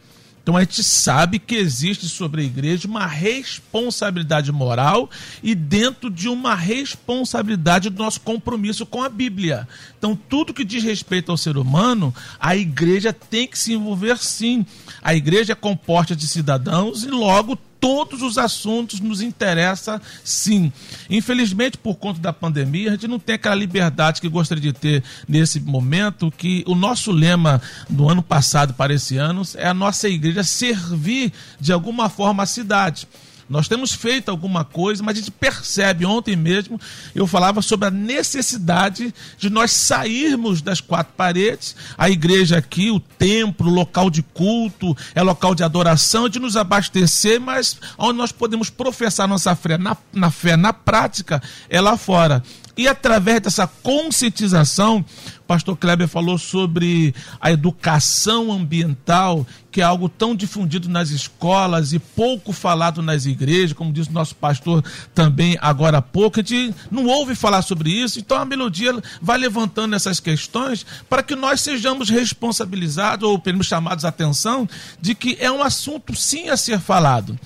[0.44, 5.08] Então a gente sabe que existe sobre a igreja uma responsabilidade moral
[5.42, 9.66] e dentro de uma responsabilidade do nosso compromisso com a Bíblia.
[9.98, 14.66] Então tudo que diz respeito ao ser humano, a igreja tem que se envolver sim.
[15.02, 20.72] A igreja é composta de cidadãos e logo todos os assuntos nos interessa sim.
[21.10, 25.04] Infelizmente, por conta da pandemia, a gente não tem aquela liberdade que gostaria de ter
[25.28, 30.08] nesse momento, que o nosso lema do ano passado para esse ano é a nossa
[30.08, 33.06] igreja servir de alguma forma a cidade.
[33.48, 36.80] Nós temos feito alguma coisa, mas a gente percebe, ontem mesmo
[37.14, 42.98] eu falava sobre a necessidade de nós sairmos das quatro paredes, a igreja aqui, o
[43.00, 48.70] templo, local de culto, é local de adoração, de nos abastecer, mas onde nós podemos
[48.70, 52.42] professar nossa fé na, na fé, na prática, é lá fora.
[52.76, 55.04] E através dessa conscientização,
[55.46, 62.00] pastor Kleber falou sobre a educação ambiental, que é algo tão difundido nas escolas e
[62.00, 64.84] pouco falado nas igrejas, como disse o nosso pastor
[65.14, 66.40] também agora há pouco.
[66.40, 71.22] A gente não ouve falar sobre isso, então a melodia vai levantando essas questões para
[71.22, 74.68] que nós sejamos responsabilizados ou pelo chamados a atenção
[75.00, 77.38] de que é um assunto sim a ser falado.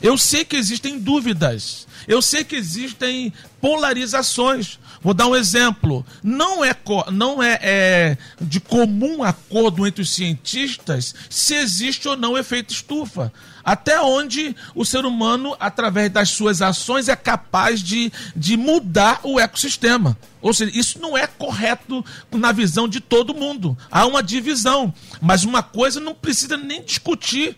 [0.00, 4.78] Eu sei que existem dúvidas, eu sei que existem polarizações.
[5.02, 6.04] Vou dar um exemplo.
[6.22, 6.74] Não é,
[7.12, 13.30] não é, é, de comum acordo entre os cientistas se existe ou não efeito estufa.
[13.62, 19.38] Até onde o ser humano, através das suas ações, é capaz de, de mudar o
[19.38, 20.16] ecossistema.
[20.40, 23.76] Ou seja, isso não é correto na visão de todo mundo.
[23.90, 24.94] Há uma divisão.
[25.20, 27.54] Mas uma coisa não precisa nem discutir.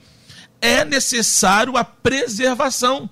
[0.61, 3.09] É necessário a preservação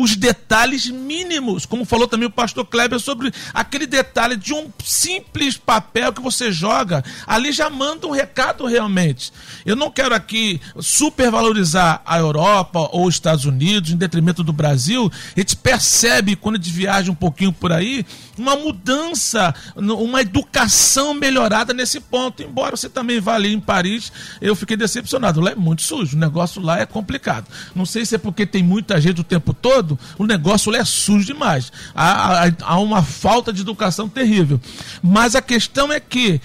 [0.00, 5.56] os detalhes mínimos, como falou também o pastor Kleber sobre aquele detalhe de um simples
[5.56, 9.32] papel que você joga, ali já manda um recado realmente.
[9.66, 15.10] Eu não quero aqui supervalorizar a Europa ou os Estados Unidos em detrimento do Brasil.
[15.36, 18.06] A gente percebe quando a gente viaja um pouquinho por aí
[18.38, 22.42] uma mudança, uma educação melhorada nesse ponto.
[22.42, 25.40] Embora você também vá ali em Paris, eu fiquei decepcionado.
[25.40, 27.46] Lá é muito sujo, o negócio lá é complicado.
[27.74, 29.87] Não sei se é porque tem muita gente o tempo todo,
[30.18, 31.70] o negócio é sujo demais.
[31.94, 34.60] Há, há, há uma falta de educação terrível.
[35.00, 36.40] Mas a questão é que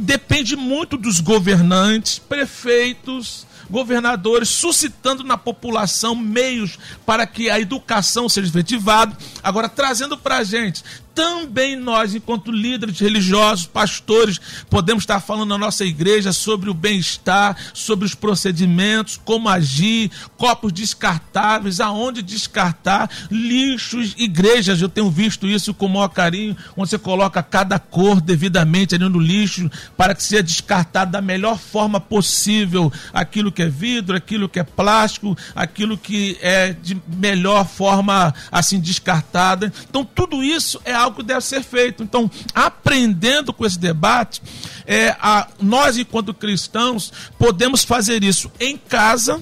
[0.00, 8.48] depende muito dos governantes, prefeitos, governadores, suscitando na população meios para que a educação seja
[8.48, 9.16] efetivada.
[9.42, 10.82] Agora, trazendo para a gente
[11.16, 17.56] também nós, enquanto líderes religiosos, pastores, podemos estar falando na nossa igreja sobre o bem-estar,
[17.72, 24.82] sobre os procedimentos, como agir, copos descartáveis, aonde descartar, lixos, igrejas.
[24.82, 29.08] Eu tenho visto isso com o maior carinho, onde você coloca cada cor devidamente ali
[29.08, 34.50] no lixo para que seja descartado da melhor forma possível aquilo que é vidro, aquilo
[34.50, 39.72] que é plástico, aquilo que é de melhor forma assim descartada.
[39.88, 42.02] Então, tudo isso é algo algo deve ser feito.
[42.02, 44.42] Então, aprendendo com esse debate,
[44.86, 49.40] é, a, nós, enquanto cristãos, podemos fazer isso em casa,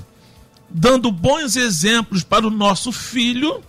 [0.70, 3.62] dando bons exemplos para o nosso filho,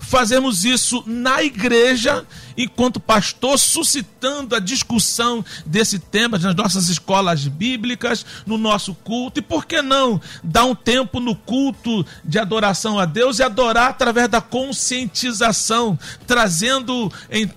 [0.00, 2.26] fazemos isso na igreja
[2.62, 9.40] enquanto pastor, suscitando a discussão desse tema nas nossas escolas bíblicas, no nosso culto.
[9.40, 13.90] E por que não dar um tempo no culto de adoração a Deus e adorar
[13.90, 17.50] através da conscientização, trazendo em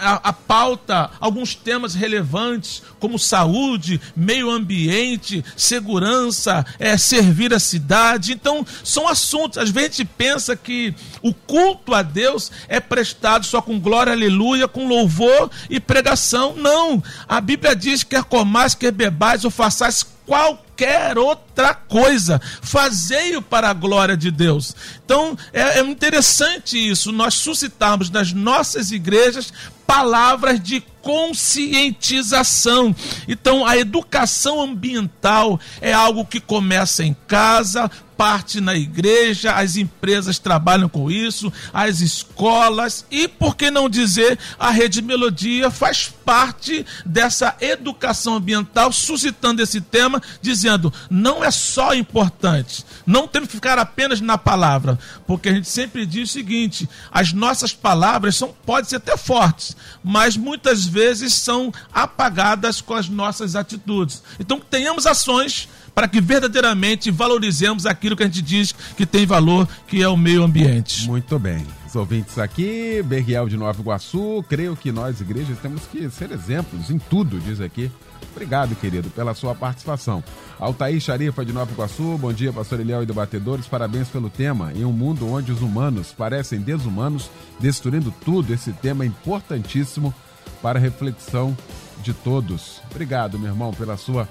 [0.00, 8.32] a, a pauta alguns temas relevantes, como saúde, meio ambiente, segurança, é, servir a cidade.
[8.32, 9.58] Então, são assuntos.
[9.58, 14.12] Às vezes a gente pensa que o culto a Deus é prestado só com glória,
[14.12, 16.54] aleluia aleluia, com louvor e pregação.
[16.56, 17.02] Não.
[17.28, 22.40] A Bíblia diz: quer comais, quer bebais ou façais qualquer outra coisa.
[22.62, 24.74] Fazei-o para a glória de Deus.
[25.04, 29.52] Então é, é interessante isso, nós suscitarmos nas nossas igrejas
[29.86, 32.94] palavras de conscientização.
[33.26, 40.38] Então, a educação ambiental é algo que começa em casa, parte na igreja, as empresas
[40.38, 46.84] trabalham com isso, as escolas e, por que não dizer, a Rede Melodia faz parte
[47.06, 53.78] dessa educação ambiental, suscitando esse tema, dizendo: não é só importante, não temos que ficar
[53.78, 58.90] apenas na palavra, porque a gente sempre diz o seguinte: as nossas palavras são, podem
[58.90, 64.22] ser até fortes, mas muitas vezes são apagadas com as nossas atitudes.
[64.38, 69.68] Então, tenhamos ações para que verdadeiramente valorizemos aquilo que a gente diz que tem valor,
[69.86, 71.06] que é o meio ambiente.
[71.06, 71.66] Muito bem.
[71.86, 76.88] Os ouvintes aqui, Berriel de Nova Iguaçu, creio que nós, igrejas, temos que ser exemplos
[76.88, 77.90] em tudo, diz aqui.
[78.32, 80.22] Obrigado, querido, pela sua participação.
[80.58, 84.72] Altair Xarifa de Nova Iguaçu, bom dia, pastor Eliel e debatedores, parabéns pelo tema.
[84.72, 90.14] Em um mundo onde os humanos parecem desumanos, destruindo tudo, esse tema é importantíssimo
[90.62, 91.56] para a reflexão
[92.04, 92.80] de todos.
[92.90, 94.28] Obrigado, meu irmão, pela sua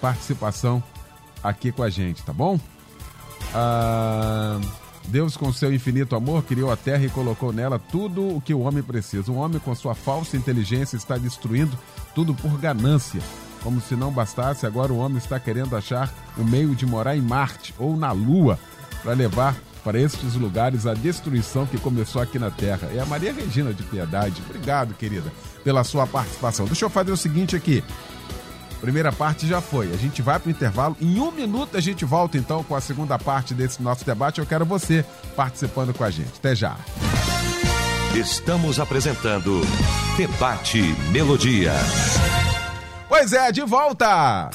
[0.00, 0.82] participação
[1.42, 2.58] aqui com a gente, tá bom?
[3.54, 4.60] Ah,
[5.08, 8.60] Deus, com seu infinito amor, criou a terra e colocou nela tudo o que o
[8.60, 9.32] homem precisa.
[9.32, 11.76] O homem, com sua falsa inteligência, está destruindo
[12.14, 13.20] tudo por ganância.
[13.62, 17.16] Como se não bastasse, agora o homem está querendo achar o um meio de morar
[17.16, 18.58] em Marte ou na Lua
[19.02, 22.90] para levar para estes lugares a destruição que começou aqui na Terra.
[22.94, 24.42] É a Maria Regina de Piedade.
[24.46, 25.32] Obrigado, querida,
[25.64, 26.66] pela sua participação.
[26.66, 27.82] Deixa eu fazer o seguinte aqui.
[28.80, 29.92] Primeira parte já foi.
[29.92, 30.96] A gente vai para o intervalo.
[31.00, 34.40] Em um minuto a gente volta então com a segunda parte desse nosso debate.
[34.40, 36.32] Eu quero você participando com a gente.
[36.38, 36.76] Até já.
[38.14, 39.60] Estamos apresentando
[40.16, 41.72] Debate Melodia.
[43.08, 44.50] Pois é, de volta!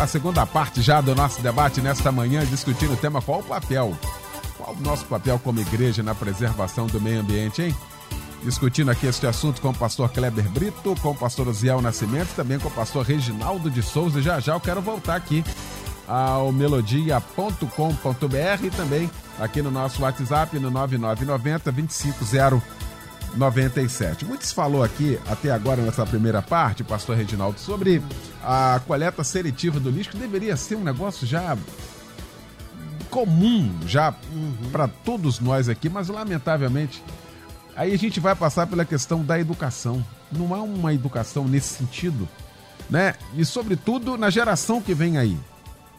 [0.00, 3.98] A segunda parte já do nosso debate nesta manhã, discutindo o tema qual o papel,
[4.56, 7.76] qual o nosso papel como igreja na preservação do meio ambiente, hein?
[8.42, 12.58] Discutindo aqui este assunto com o pastor Kleber Brito, com o pastor Oziel Nascimento, também
[12.58, 14.20] com o pastor Reginaldo de Souza.
[14.20, 15.44] E já já eu quero voltar aqui
[16.06, 24.24] ao melodia.com.br e também aqui no nosso WhatsApp no 9990 25097.
[24.24, 28.02] Muitos falou aqui até agora nessa primeira parte, pastor Reginaldo, sobre
[28.42, 31.54] a coleta seletiva do lixo, que deveria ser um negócio já
[33.10, 34.70] comum já uhum.
[34.70, 37.02] para todos nós aqui, mas lamentavelmente
[37.78, 40.04] Aí a gente vai passar pela questão da educação.
[40.32, 42.28] Não há uma educação nesse sentido,
[42.90, 43.14] né?
[43.36, 45.38] E sobretudo na geração que vem aí.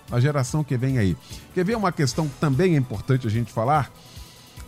[0.09, 1.15] Na geração que vem aí.
[1.53, 3.89] Quer ver uma questão também é importante a gente falar?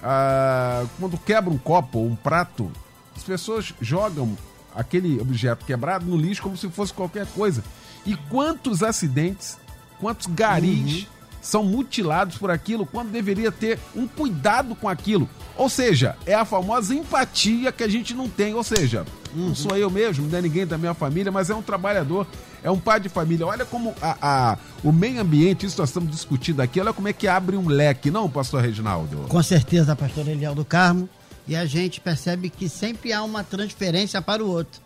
[0.01, 2.71] Ah, quando quebra um copo ou um prato,
[3.13, 4.37] as pessoas jogam
[4.73, 7.61] aquele objeto quebrado no lixo como se fosse qualquer coisa.
[8.05, 9.57] E quantos acidentes,
[9.99, 11.07] quantos garis uhum.
[11.41, 15.27] São mutilados por aquilo, quando deveria ter um cuidado com aquilo.
[15.57, 18.53] Ou seja, é a famosa empatia que a gente não tem.
[18.53, 19.47] Ou seja, uhum.
[19.47, 22.27] não sou eu mesmo, não é ninguém da minha família, mas é um trabalhador,
[22.63, 23.45] é um pai de família.
[23.45, 27.13] Olha como a, a, o meio ambiente, isso nós estamos discutindo aqui, olha como é
[27.13, 29.25] que abre um leque, não, pastor Reginaldo?
[29.27, 31.09] Com certeza, pastor Eliel do Carmo.
[31.47, 34.79] E a gente percebe que sempre há uma transferência para o outro.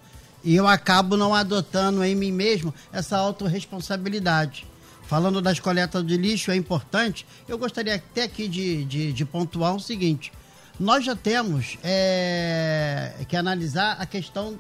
[0.43, 4.65] E eu acabo não adotando em mim mesmo essa autorresponsabilidade.
[5.07, 7.25] Falando das coletas de lixo, é importante.
[7.47, 10.31] Eu gostaria até aqui de, de, de pontuar o seguinte:
[10.79, 14.57] nós já temos é, que analisar a questão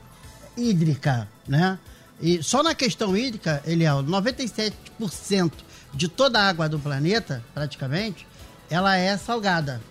[0.57, 1.77] hídrica, né?
[2.21, 5.51] E só na questão hídrica, ele é 97%
[5.93, 8.25] de toda a água do planeta, praticamente,
[8.69, 9.81] ela é salgada.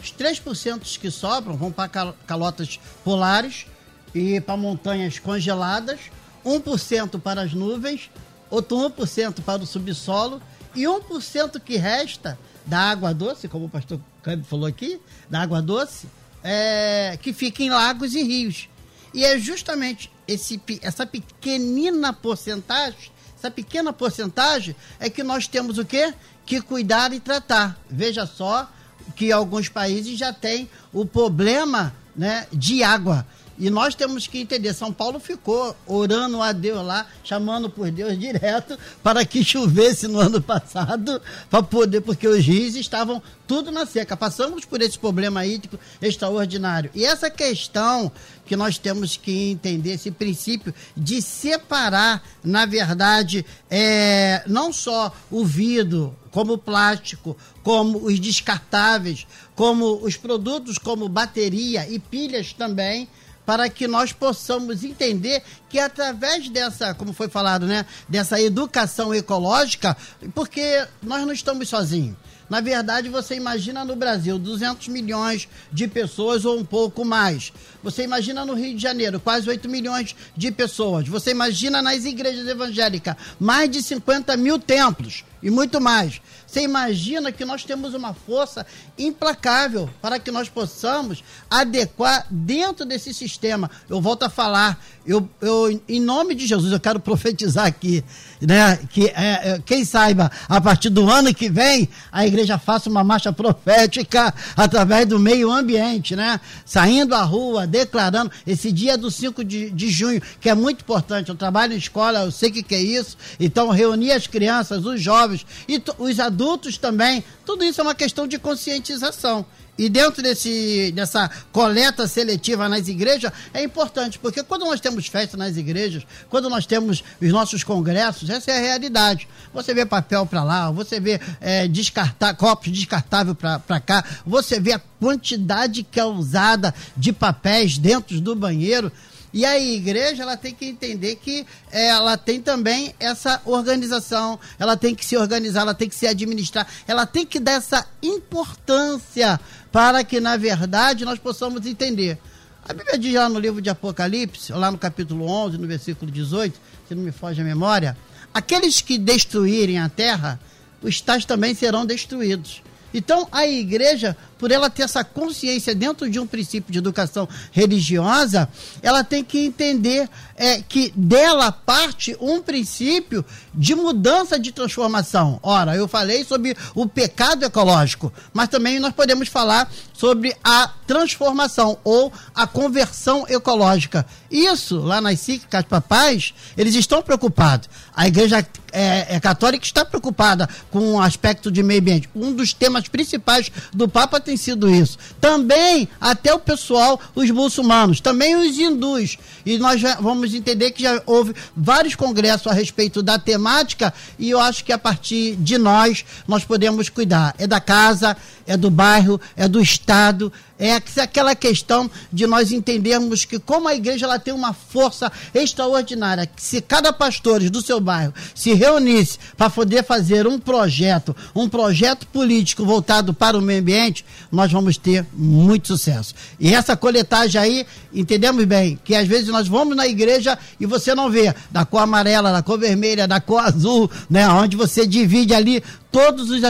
[0.00, 3.66] Os 3% que sobram vão para calotas polares
[4.14, 6.00] e para montanhas congeladas,
[6.44, 8.10] 1% para as nuvens,
[8.52, 10.40] outro 1% para o subsolo
[10.74, 15.62] e 1% que resta da água doce, como o pastor Câmbio falou aqui, da água
[15.62, 16.06] doce,
[16.44, 18.68] é, que fica em lagos e rios.
[19.14, 25.84] E é justamente esse, essa pequenina porcentagem, essa pequena porcentagem é que nós temos o
[25.84, 26.12] quê?
[26.44, 27.80] Que cuidar e tratar.
[27.90, 28.70] Veja só
[29.16, 33.26] que alguns países já têm o problema né, de água.
[33.58, 38.18] E nós temos que entender, São Paulo ficou orando a Deus lá, chamando por Deus
[38.18, 43.84] direto para que chovesse no ano passado, para poder, porque os rios estavam tudo na
[43.86, 44.16] seca.
[44.16, 46.90] Passamos por esse problema hídrico extraordinário.
[46.94, 48.10] E essa questão
[48.46, 55.44] que nós temos que entender, esse princípio de separar, na verdade, é, não só o
[55.44, 63.06] vidro, como o plástico, como os descartáveis, como os produtos como bateria e pilhas também,
[63.44, 69.96] para que nós possamos entender que através dessa, como foi falado, né, dessa educação ecológica,
[70.34, 72.16] porque nós não estamos sozinhos.
[72.52, 77.50] Na verdade, você imagina no Brasil 200 milhões de pessoas ou um pouco mais.
[77.82, 81.08] Você imagina no Rio de Janeiro quase 8 milhões de pessoas.
[81.08, 86.20] Você imagina nas igrejas evangélicas mais de 50 mil templos e muito mais.
[86.52, 88.66] Você imagina que nós temos uma força
[88.98, 93.70] implacável para que nós possamos adequar dentro desse sistema.
[93.88, 98.04] Eu volto a falar, eu, eu em nome de Jesus, eu quero profetizar aqui,
[98.38, 98.76] né?
[98.90, 103.02] Que é, é, quem saiba, a partir do ano que vem, a igreja faça uma
[103.02, 106.38] marcha profética através do meio ambiente, né?
[106.66, 111.30] Saindo à rua, declarando esse dia do 5 de, de junho, que é muito importante.
[111.30, 113.16] Eu trabalho em escola, eu sei o que, que é isso.
[113.40, 117.22] Então, reunir as crianças, os jovens e os adultos adultos também.
[117.46, 119.46] Tudo isso é uma questão de conscientização.
[119.78, 125.34] E dentro desse, dessa coleta seletiva nas igrejas é importante, porque quando nós temos festa
[125.34, 129.26] nas igrejas, quando nós temos os nossos congressos, essa é a realidade.
[129.54, 134.72] Você vê papel para lá, você vê é, descartar, copos descartáveis para cá, você vê
[134.72, 138.92] a quantidade que é usada de papéis dentro do banheiro.
[139.32, 144.94] E a igreja ela tem que entender que ela tem também essa organização, ela tem
[144.94, 149.40] que se organizar, ela tem que se administrar, ela tem que dar essa importância
[149.70, 152.18] para que, na verdade, nós possamos entender.
[152.62, 156.60] A Bíblia diz lá no livro de Apocalipse, lá no capítulo 11, no versículo 18,
[156.86, 157.96] se não me foge a memória,
[158.34, 160.38] aqueles que destruírem a terra,
[160.82, 162.62] os tais também serão destruídos.
[162.92, 168.48] Então, a igreja, por ela ter essa consciência dentro de um princípio de educação religiosa,
[168.82, 173.24] ela tem que entender é, que dela parte um princípio
[173.54, 175.38] de mudança de transformação.
[175.42, 181.78] Ora, eu falei sobre o pecado ecológico, mas também nós podemos falar sobre a transformação
[181.84, 184.04] ou a conversão ecológica.
[184.30, 187.68] Isso, lá nas cíclicas papais, eles estão preocupados.
[187.94, 192.08] A igreja é, é, católica está preocupada com o aspecto de meio ambiente.
[192.14, 194.98] Um dos temas principais do Papa tem sido isso.
[195.20, 199.18] Também, até o pessoal, os muçulmanos, também os hindus.
[199.44, 204.40] E nós vamos entender que já houve vários congressos a respeito da temática e eu
[204.40, 207.34] acho que a partir de nós, nós podemos cuidar.
[207.38, 210.32] É da casa, é do bairro, é do estado,
[210.68, 216.26] é aquela questão de nós entendermos que como a igreja ela tem uma força extraordinária,
[216.26, 221.48] que se cada pastor do seu bairro se reunisse para poder fazer um projeto, um
[221.48, 226.14] projeto político voltado para o meio ambiente, nós vamos ter muito sucesso.
[226.38, 230.94] E essa coletagem aí, entendemos bem, que às vezes nós vamos na igreja e você
[230.94, 235.34] não vê da cor amarela, da cor vermelha, da cor azul, né, onde você divide
[235.34, 236.42] ali todos os,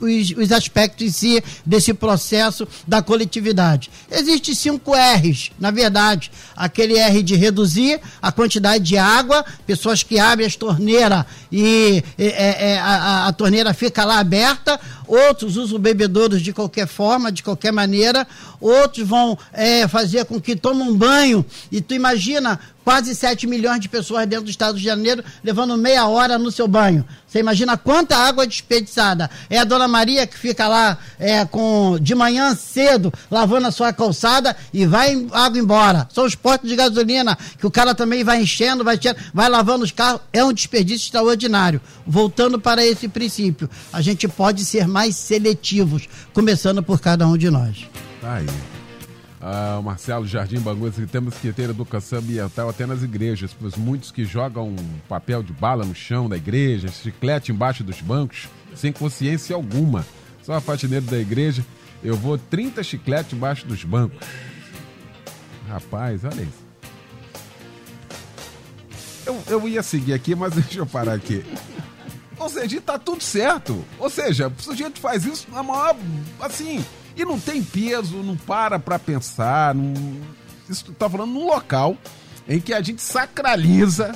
[0.00, 1.22] os, os aspectos
[1.64, 3.88] desse processo da coletividade.
[4.10, 6.30] Existem cinco R's, na verdade.
[6.56, 12.72] Aquele R de reduzir a quantidade de água, pessoas que abrem as torneiras e é,
[12.72, 17.72] é, a, a torneira fica lá aberta, outros usam bebedouros de qualquer forma, de qualquer
[17.72, 18.26] maneira,
[18.60, 23.80] outros vão é, fazer com que tomem um banho, e tu imagina quase 7 milhões
[23.80, 27.04] de pessoas dentro do estado de Janeiro, levando meia hora no seu banho.
[27.26, 29.28] Você imagina quanta água desperdiçada.
[29.50, 33.92] É a dona Maria que fica lá é, com de manhã cedo lavando a sua
[33.92, 36.08] calçada e vai água embora.
[36.10, 39.84] São os postos de gasolina que o cara também vai enchendo, vai enchendo, vai lavando
[39.84, 40.22] os carros.
[40.32, 41.82] É um desperdício extraordinário.
[42.06, 47.50] Voltando para esse princípio, a gente pode ser mais seletivos, começando por cada um de
[47.50, 47.86] nós.
[48.20, 48.46] Tá aí.
[49.40, 54.24] Ah, Marcelo Jardim Bangu temos que ter educação ambiental até nas igrejas, pois muitos que
[54.24, 54.74] jogam
[55.08, 60.04] papel de bala no chão da igreja, chiclete embaixo dos bancos, sem consciência alguma.
[60.42, 61.64] Só a faxineira da igreja,
[62.02, 64.18] eu vou 30 chicletes embaixo dos bancos.
[65.68, 66.68] Rapaz, olha isso.
[69.24, 71.44] Eu, eu ia seguir aqui, mas deixa eu parar aqui.
[72.38, 73.84] Ou seja, tá tudo certo.
[73.98, 75.96] Ou seja, o sujeito faz isso na maior.
[76.40, 76.84] Assim.
[77.18, 79.74] E não tem peso, não para pra pensar.
[79.74, 79.92] Não...
[80.70, 81.96] Isso tá falando num local
[82.48, 84.14] em que a gente sacraliza,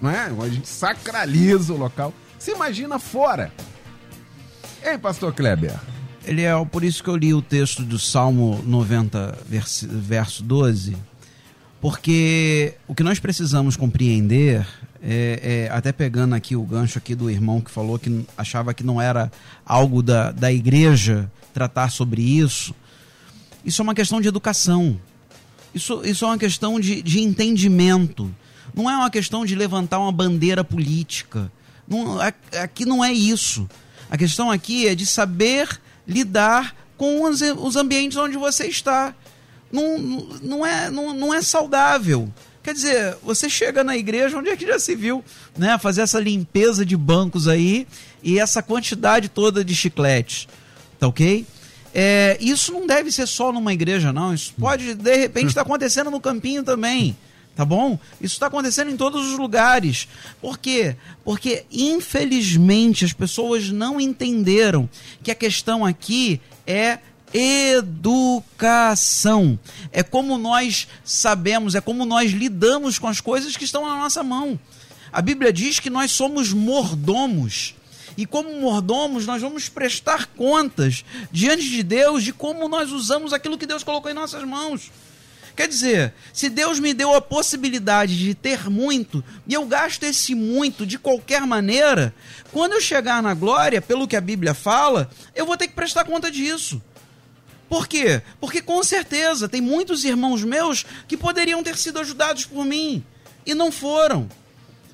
[0.00, 0.24] não é?
[0.26, 2.12] A gente sacraliza o local.
[2.40, 3.52] Se imagina fora.
[4.82, 5.72] Ei, pastor Kleber.
[6.24, 10.96] Ele é por isso que eu li o texto do Salmo 90, verso, verso 12,
[11.80, 14.66] porque o que nós precisamos compreender
[15.00, 18.84] é, é, até pegando aqui o gancho aqui do irmão que falou que achava que
[18.84, 19.30] não era
[19.64, 22.74] algo da, da igreja tratar sobre isso.
[23.64, 24.98] Isso é uma questão de educação.
[25.74, 28.34] Isso, isso é uma questão de, de entendimento.
[28.74, 31.50] Não é uma questão de levantar uma bandeira política.
[31.86, 32.18] Não,
[32.60, 33.68] aqui não é isso.
[34.10, 35.68] A questão aqui é de saber
[36.06, 39.14] lidar com os, os ambientes onde você está.
[39.70, 42.32] Não, não, é, não, não é saudável.
[42.62, 45.24] Quer dizer, você chega na igreja, onde é que já se viu,
[45.56, 45.76] né?
[45.78, 47.88] Fazer essa limpeza de bancos aí
[48.22, 50.46] e essa quantidade toda de chicletes,
[51.02, 51.44] tá ok?
[51.92, 54.32] É, isso não deve ser só numa igreja, não.
[54.32, 57.16] Isso pode, de repente, estar tá acontecendo no campinho também.
[57.56, 57.98] Tá bom?
[58.20, 60.06] Isso está acontecendo em todos os lugares.
[60.40, 60.94] Por quê?
[61.24, 64.88] Porque, infelizmente, as pessoas não entenderam
[65.24, 67.00] que a questão aqui é
[67.34, 68.38] educação.
[69.90, 74.22] É como nós sabemos, é como nós lidamos com as coisas que estão na nossa
[74.22, 74.58] mão.
[75.12, 77.74] A Bíblia diz que nós somos mordomos.
[78.16, 83.58] E como mordomos, nós vamos prestar contas diante de Deus de como nós usamos aquilo
[83.58, 84.90] que Deus colocou em nossas mãos.
[85.54, 90.34] Quer dizer, se Deus me deu a possibilidade de ter muito e eu gasto esse
[90.34, 92.14] muito de qualquer maneira,
[92.50, 96.04] quando eu chegar na glória, pelo que a Bíblia fala, eu vou ter que prestar
[96.04, 96.80] conta disso.
[97.68, 98.22] Por quê?
[98.40, 103.04] Porque com certeza tem muitos irmãos meus que poderiam ter sido ajudados por mim
[103.44, 104.28] e não foram.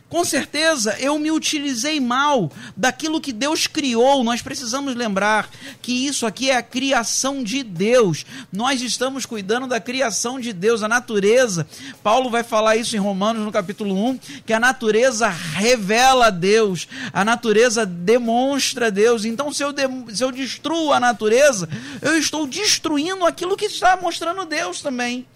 [0.08, 4.24] Com certeza eu me utilizei mal daquilo que Deus criou.
[4.24, 5.50] Nós precisamos lembrar
[5.82, 8.24] que isso aqui é a criação de Deus.
[8.50, 11.66] Nós estamos cuidando da criação de Deus, a natureza.
[12.02, 17.22] Paulo vai falar isso em Romanos no capítulo 1, que a natureza revela Deus, a
[17.22, 19.26] natureza demonstra Deus.
[19.26, 19.82] Então, se eu, de,
[20.14, 21.68] se eu destruo a natureza,
[22.00, 25.26] eu estou destruindo aquilo que está mostrando Deus também.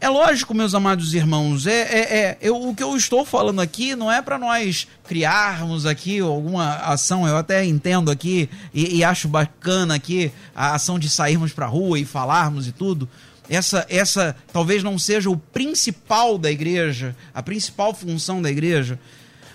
[0.00, 3.96] É lógico, meus amados irmãos, é, é, é eu, o que eu estou falando aqui
[3.96, 9.28] não é para nós criarmos aqui alguma ação, eu até entendo aqui e, e acho
[9.28, 13.08] bacana aqui a ação de sairmos para a rua e falarmos e tudo.
[13.48, 18.98] Essa, essa talvez não seja o principal da igreja, a principal função da igreja.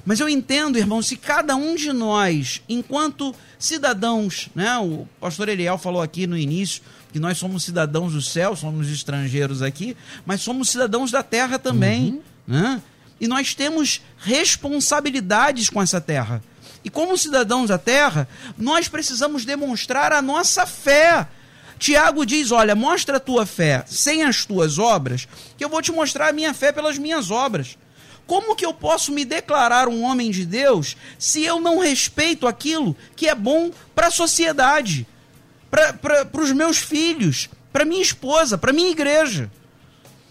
[0.06, 5.78] Mas eu entendo, irmão, se cada um de nós, enquanto cidadãos, né, o pastor Eliel
[5.78, 6.82] falou aqui no início,
[7.12, 9.96] que nós somos cidadãos do céu, somos estrangeiros aqui,
[10.26, 12.22] mas somos cidadãos da terra também.
[12.48, 12.62] Uhum.
[12.62, 12.82] Né?
[13.20, 16.42] E nós temos responsabilidades com essa terra.
[16.84, 21.28] E como cidadãos da terra, nós precisamos demonstrar a nossa fé.
[21.78, 25.92] Tiago diz: Olha, mostra a tua fé sem as tuas obras, que eu vou te
[25.92, 27.78] mostrar a minha fé pelas minhas obras.
[28.26, 32.96] Como que eu posso me declarar um homem de Deus se eu não respeito aquilo
[33.16, 35.08] que é bom para a sociedade?
[35.70, 39.50] Para os meus filhos, para minha esposa, para minha igreja.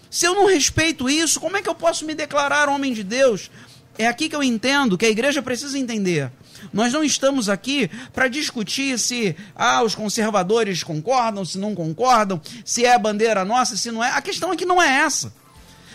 [0.09, 3.49] Se eu não respeito isso, como é que eu posso me declarar homem de Deus?
[3.97, 6.31] É aqui que eu entendo que a igreja precisa entender.
[6.73, 12.85] Nós não estamos aqui para discutir se ah, os conservadores concordam, se não concordam, se
[12.85, 14.09] é a bandeira nossa, se não é.
[14.11, 15.33] A questão aqui não é essa.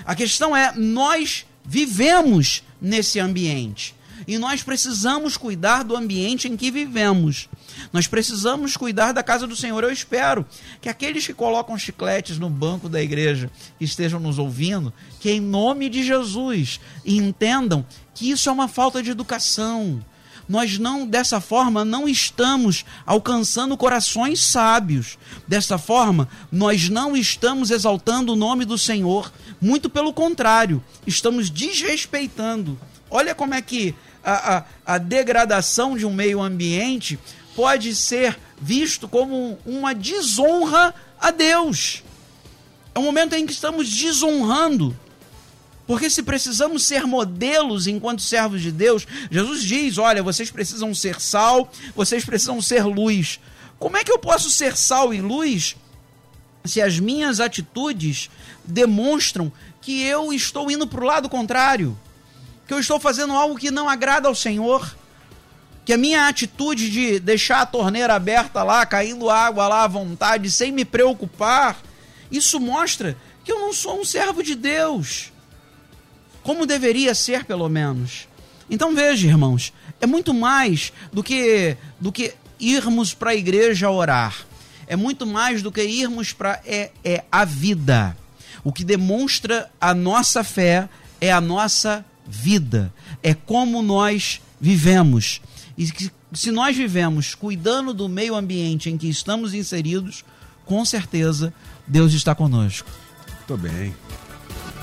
[0.04, 3.94] A questão é nós vivemos nesse ambiente
[4.26, 7.48] e nós precisamos cuidar do ambiente em que vivemos.
[7.92, 9.82] Nós precisamos cuidar da casa do Senhor.
[9.82, 10.46] Eu espero
[10.80, 13.50] que aqueles que colocam chicletes no banco da igreja
[13.80, 19.10] estejam nos ouvindo, que em nome de Jesus entendam que isso é uma falta de
[19.10, 20.04] educação.
[20.48, 25.18] nós não, dessa forma, não estamos alcançando corações sábios.
[25.48, 29.32] Dessa forma, nós não estamos exaltando o nome do Senhor.
[29.60, 32.78] Muito pelo contrário, estamos desrespeitando.
[33.10, 33.94] Olha como é que
[34.24, 34.64] a, a,
[34.94, 37.18] a degradação de um meio ambiente
[37.54, 42.02] pode ser visto como uma desonra a Deus.
[42.94, 44.96] É um momento em que estamos desonrando
[45.86, 51.20] porque se precisamos ser modelos enquanto servos de Deus, Jesus diz: olha, vocês precisam ser
[51.20, 53.38] sal, vocês precisam ser luz.
[53.78, 55.76] Como é que eu posso ser sal e luz
[56.64, 58.30] se as minhas atitudes
[58.64, 59.52] demonstram
[59.82, 61.98] que eu estou indo para o lado contrário?
[62.66, 64.96] Que eu estou fazendo algo que não agrada ao Senhor?
[65.84, 70.50] Que a minha atitude de deixar a torneira aberta lá, caindo água lá à vontade,
[70.50, 71.78] sem me preocupar,
[72.30, 75.32] isso mostra que eu não sou um servo de Deus
[76.44, 78.28] como deveria ser, pelo menos.
[78.70, 84.36] Então veja, irmãos, é muito mais do que do que irmos para a igreja orar.
[84.86, 88.16] É muito mais do que irmos para é, é a vida.
[88.62, 90.88] O que demonstra a nossa fé
[91.20, 92.92] é a nossa vida.
[93.22, 95.40] É como nós vivemos.
[95.76, 100.24] E que, se nós vivemos cuidando do meio ambiente em que estamos inseridos,
[100.64, 101.52] com certeza
[101.86, 102.90] Deus está conosco.
[103.48, 103.94] Muito bem.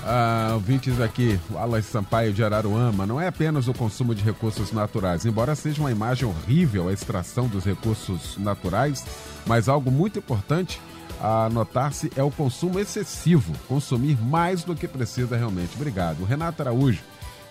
[0.03, 5.25] Ah, ouvintes aqui, Alan Sampaio de Araruama, não é apenas o consumo de recursos naturais,
[5.25, 9.05] embora seja uma imagem horrível a extração dos recursos naturais,
[9.45, 10.81] mas algo muito importante
[11.21, 15.75] a notar-se é o consumo excessivo, consumir mais do que precisa realmente.
[15.75, 16.23] Obrigado.
[16.23, 17.01] Renato Araújo,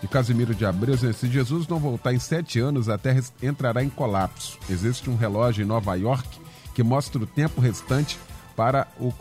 [0.01, 3.91] de Casimiro de Abreu, se Jesus não voltar em sete anos, a Terra entrará em
[3.91, 4.59] colapso.
[4.69, 6.41] Existe um relógio em Nova York
[6.75, 8.19] que mostra o tempo restante
[8.57, 9.13] para o,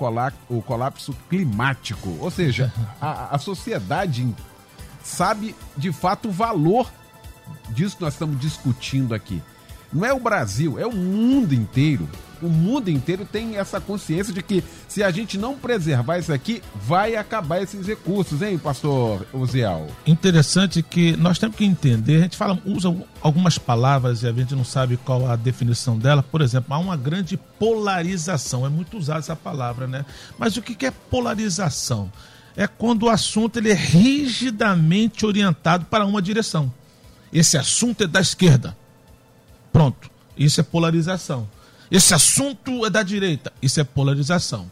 [0.49, 2.17] o colapso climático.
[2.19, 4.33] Ou seja, a, a sociedade
[5.03, 6.89] sabe de fato o valor
[7.69, 9.41] disso que nós estamos discutindo aqui.
[9.91, 12.07] Não é o Brasil, é o mundo inteiro
[12.41, 16.61] o mundo inteiro tem essa consciência de que se a gente não preservar isso aqui,
[16.75, 19.87] vai acabar esses recursos, hein, pastor Uziel?
[20.05, 24.55] Interessante que nós temos que entender, a gente fala, usa algumas palavras e a gente
[24.55, 26.23] não sabe qual a definição dela.
[26.23, 30.05] Por exemplo, há uma grande polarização, é muito usada essa palavra, né?
[30.37, 32.11] Mas o que é polarização?
[32.55, 36.71] É quando o assunto ele é rigidamente orientado para uma direção.
[37.31, 38.75] Esse assunto é da esquerda.
[39.79, 40.11] Pronto.
[40.37, 41.47] Isso é polarização.
[41.89, 44.69] Esse assunto é da direita, isso é polarização.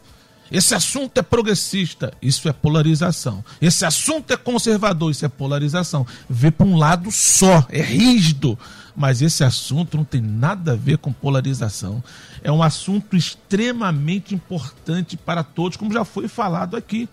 [0.52, 3.42] Esse assunto é progressista, isso é polarização.
[3.58, 6.06] Esse assunto é conservador, isso é polarização.
[6.28, 8.58] Vê para um lado só, é rígido.
[8.94, 12.04] Mas esse assunto não tem nada a ver com polarização.
[12.42, 17.08] É um assunto extremamente importante para todos, como já foi falado aqui.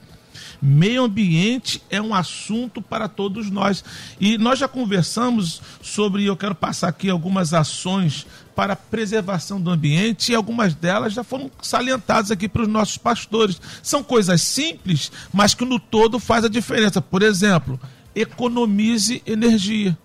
[0.62, 3.84] Meio ambiente é um assunto para todos nós.
[4.20, 8.26] E nós já conversamos sobre, eu quero passar aqui algumas ações
[8.56, 12.98] para a preservação do ambiente e algumas delas já foram salientadas aqui para os nossos
[12.98, 13.60] pastores.
[13.84, 17.02] São coisas simples, mas que no todo faz a diferença.
[17.02, 17.80] Por exemplo,
[18.16, 19.98] economize energia.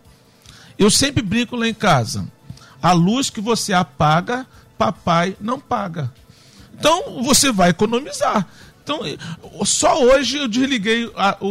[0.78, 2.26] Eu sempre brinco lá em casa.
[2.83, 6.11] A luz que você apaga, papai não paga.
[6.74, 8.49] Então você vai economizar.
[8.91, 11.47] Então, só hoje eu desliguei a, o,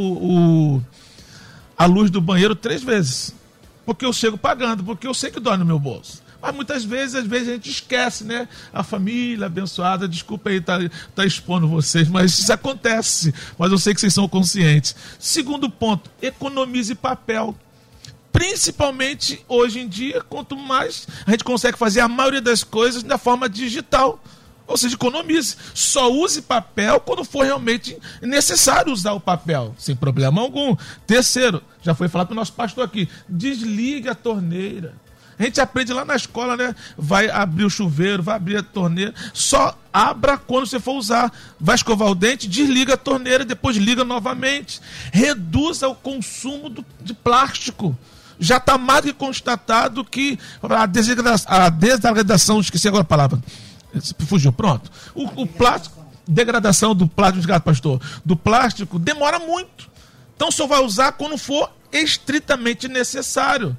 [0.76, 0.84] o,
[1.78, 3.34] a luz do banheiro três vezes.
[3.86, 6.22] Porque eu chego pagando, porque eu sei que dói no meu bolso.
[6.42, 8.48] Mas muitas vezes, às vezes a gente esquece, né?
[8.74, 10.78] A família abençoada, desculpa aí tá,
[11.16, 13.34] tá expondo vocês, mas isso acontece.
[13.58, 14.96] Mas eu sei que vocês são conscientes.
[15.18, 17.56] Segundo ponto, economize papel.
[18.32, 23.18] Principalmente hoje em dia, quanto mais a gente consegue fazer a maioria das coisas da
[23.18, 24.22] forma digital.
[24.70, 25.57] Ou seja, economize.
[25.74, 30.78] Só use papel quando for realmente necessário usar o papel, sem problema algum.
[31.07, 34.93] Terceiro, já foi falado para o nosso pastor aqui, desliga a torneira.
[35.39, 36.76] A gente aprende lá na escola, né?
[36.97, 39.13] Vai abrir o chuveiro, vai abrir a torneira.
[39.34, 41.32] Só abra quando você for usar.
[41.57, 44.82] Vai escovar o dente, desliga a torneira, depois liga novamente.
[45.13, 47.97] Reduza o consumo do, de plástico.
[48.38, 50.86] Já está mais que constatado que a
[51.70, 53.39] degradação, esqueci agora a palavra.
[54.26, 54.92] Fugiu, pronto.
[55.16, 59.90] O, o plástico, degradação do plástico, pastor, do plástico demora muito.
[60.36, 63.76] Então só vai usar quando for estritamente necessário.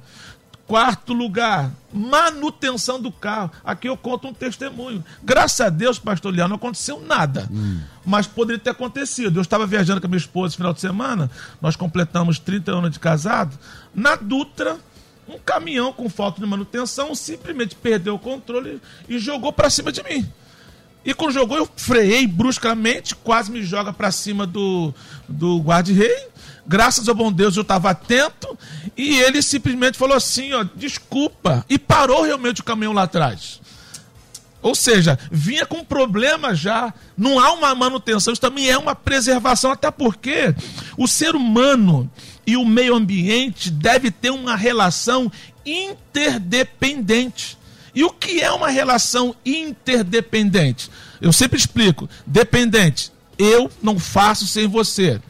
[0.67, 3.51] Quarto lugar, manutenção do carro.
[3.63, 5.03] Aqui eu conto um testemunho.
[5.21, 7.49] Graças a Deus, pastor Leão, não aconteceu nada.
[7.51, 7.81] Hum.
[8.05, 9.37] Mas poderia ter acontecido.
[9.37, 11.29] Eu estava viajando com a minha esposa esse final de semana,
[11.61, 13.57] nós completamos 30 anos de casado.
[13.93, 14.77] Na Dutra,
[15.31, 20.03] um caminhão com falta de manutenção simplesmente perdeu o controle e jogou para cima de
[20.03, 20.29] mim.
[21.03, 24.93] E quando jogou, eu freiei bruscamente, quase me joga para cima do,
[25.27, 26.31] do guarda-rei
[26.65, 28.57] Graças ao bom Deus eu estava atento
[28.95, 33.59] e ele simplesmente falou assim, ó, desculpa, e parou realmente o caminhão lá atrás.
[34.61, 36.93] Ou seja, vinha com problema já.
[37.17, 40.53] Não há uma manutenção, isso também é uma preservação, até porque
[40.97, 42.09] o ser humano
[42.45, 45.31] e o meio ambiente deve ter uma relação
[45.65, 47.57] interdependente.
[47.93, 50.89] E o que é uma relação interdependente?
[51.19, 55.21] Eu sempre explico: dependente, eu não faço sem você.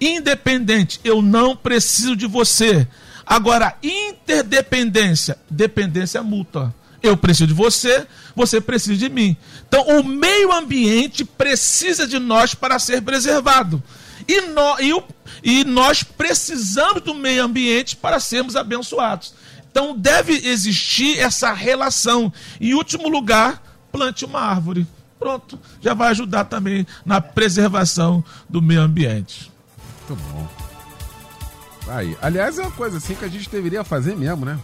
[0.00, 2.86] Independente, eu não preciso de você.
[3.26, 6.74] Agora, interdependência, dependência mútua.
[7.02, 9.36] Eu preciso de você, você precisa de mim.
[9.66, 13.82] Então, o meio ambiente precisa de nós para ser preservado.
[14.28, 15.02] E, no, e, o,
[15.42, 19.34] e nós precisamos do meio ambiente para sermos abençoados.
[19.70, 22.32] Então, deve existir essa relação.
[22.60, 23.62] Em último lugar,
[23.92, 24.86] plante uma árvore.
[25.18, 29.52] Pronto, já vai ajudar também na preservação do meio ambiente.
[30.08, 30.48] Muito bom.
[31.88, 34.58] Aí, aliás, é uma coisa assim que a gente deveria fazer mesmo, né?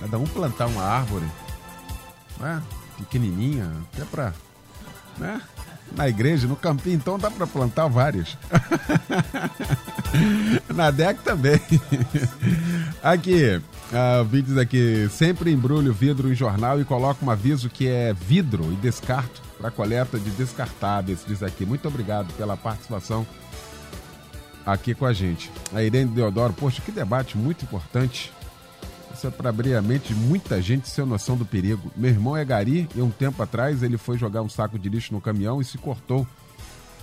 [0.00, 1.26] Cada um plantar uma árvore,
[2.38, 2.62] né?
[2.98, 4.32] Pequenininha, até pra,
[5.18, 5.40] né?
[5.94, 8.36] Na igreja, no campinho, então dá para plantar várias.
[10.74, 11.60] Na DEC também.
[13.02, 13.60] Aqui,
[13.92, 15.08] uh, vídeos aqui.
[15.10, 19.70] Sempre embrulho vidro em jornal e coloco um aviso que é vidro e descarto para
[19.70, 21.20] coleta de descartáveis.
[21.26, 21.64] Diz aqui.
[21.64, 23.26] Muito obrigado pela participação
[24.66, 25.50] aqui com a gente.
[25.72, 28.32] A Irene Deodoro, poxa, que debate muito importante.
[29.16, 31.90] Isso é para abrir a mente de muita gente sem noção do perigo.
[31.96, 35.14] Meu irmão é gari e um tempo atrás ele foi jogar um saco de lixo
[35.14, 36.26] no caminhão e se cortou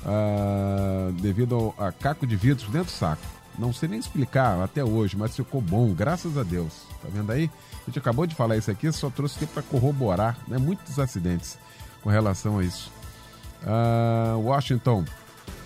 [0.06, 3.24] uh, devido a caco de vidros dentro do saco.
[3.58, 6.84] Não sei nem explicar até hoje, mas ficou bom, graças a Deus.
[7.02, 7.50] Tá vendo aí?
[7.82, 10.60] A gente acabou de falar isso aqui, só trouxe aqui para corroborar, né?
[10.60, 11.58] Muitos acidentes
[12.04, 12.92] com relação a isso.
[13.64, 15.04] Uh, Washington,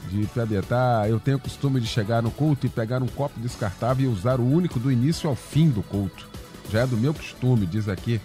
[0.09, 4.09] de Piabetá, eu tenho o costume de chegar no culto e pegar um copo descartável
[4.09, 6.36] e usar o único do início ao fim do culto.
[6.69, 8.19] Já é do meu costume, diz aqui.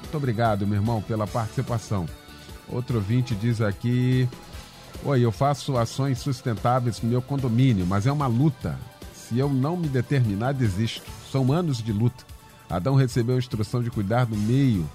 [0.00, 2.06] Muito obrigado, meu irmão, pela participação.
[2.68, 4.28] Outro ouvinte diz aqui:
[5.04, 8.78] Oi, eu faço ações sustentáveis no meu condomínio, mas é uma luta.
[9.14, 11.10] Se eu não me determinar, desisto.
[11.30, 12.24] São anos de luta.
[12.68, 14.88] Adão recebeu a instrução de cuidar do meio.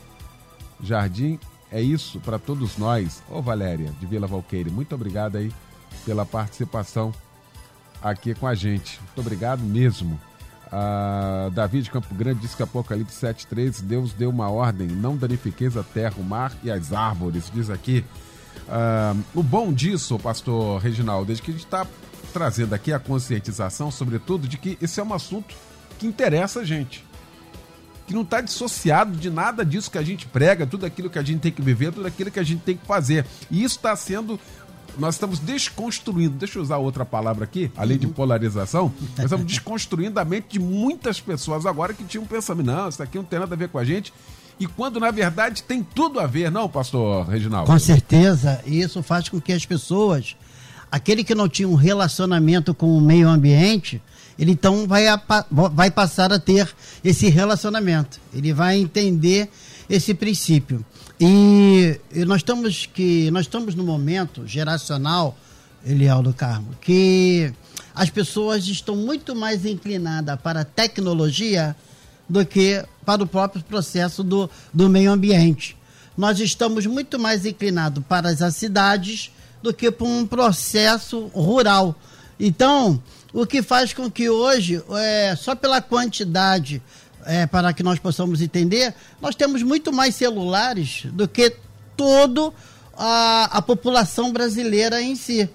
[0.82, 1.40] Jardim
[1.72, 3.22] é isso para todos nós.
[3.30, 5.52] Ô Valéria, de Vila Valqueire, muito obrigado aí
[6.06, 7.14] pela participação
[8.02, 9.00] aqui com a gente.
[9.02, 10.20] Muito obrigado mesmo.
[10.68, 15.78] Uh, Davi de Campo Grande disse que Apocalipse 7,3 Deus deu uma ordem: não danifiqueis
[15.78, 17.52] a terra, o mar e as árvores.
[17.54, 18.04] Diz aqui.
[18.68, 21.88] Uh, o bom disso, pastor Reginaldo, é que a gente está
[22.34, 25.56] trazendo aqui a conscientização, sobretudo, de que esse é um assunto
[25.98, 27.06] que interessa a gente.
[28.06, 31.24] Que não está dissociado de nada disso que a gente prega, tudo aquilo que a
[31.24, 33.26] gente tem que viver, tudo aquilo que a gente tem que fazer.
[33.50, 34.40] E isso está sendo
[34.98, 40.20] nós estamos desconstruindo, deixa eu usar outra palavra aqui, além de polarização, nós estamos desconstruindo
[40.20, 43.54] a mente de muitas pessoas agora que tinham pensamento, não, isso aqui não tem nada
[43.54, 44.14] a ver com a gente.
[44.60, 47.72] E quando na verdade tem tudo a ver, não, pastor Reginaldo?
[47.72, 50.36] Com certeza, e isso faz com que as pessoas,
[50.92, 54.02] aquele que não tinha um relacionamento com o meio ambiente,
[54.38, 55.04] ele então vai,
[55.50, 56.70] vai passar a ter
[57.04, 58.20] esse relacionamento.
[58.34, 59.50] Ele vai entender
[59.90, 60.86] esse princípio.
[61.20, 65.36] E, e nós estamos que nós estamos no momento geracional,
[65.84, 67.52] Eliel Carmo, que
[67.96, 71.76] as pessoas estão muito mais inclinadas para a tecnologia
[72.30, 75.76] do que para o próprio processo do, do meio ambiente.
[76.16, 81.96] Nós estamos muito mais inclinados para as cidades do que para um processo rural.
[82.40, 83.02] Então,
[83.34, 86.82] o que faz com que hoje, é, só pela quantidade
[87.28, 91.54] é, para que nós possamos entender, nós temos muito mais celulares do que
[91.96, 92.54] toda
[92.98, 95.48] a, população brasileira em si.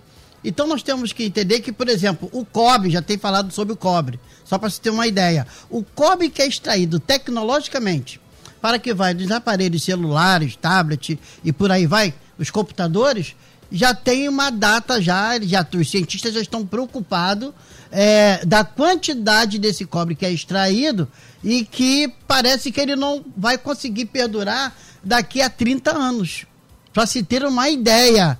[0.44, 3.76] Então nós temos que entender que, por exemplo, o cobre, já tem falado sobre o
[3.76, 5.46] cobre, só para você ter uma ideia.
[5.70, 8.20] O cobre que é extraído tecnologicamente
[8.60, 13.34] para que vai dos aparelhos celulares, tablet e por aí vai, os computadores,
[13.72, 17.52] já tem uma data já, já os cientistas já estão preocupados
[17.90, 21.08] é, da quantidade desse cobre que é extraído
[21.42, 26.46] e que parece que ele não vai conseguir perdurar daqui a 30 anos.
[26.92, 28.38] Para se ter uma ideia.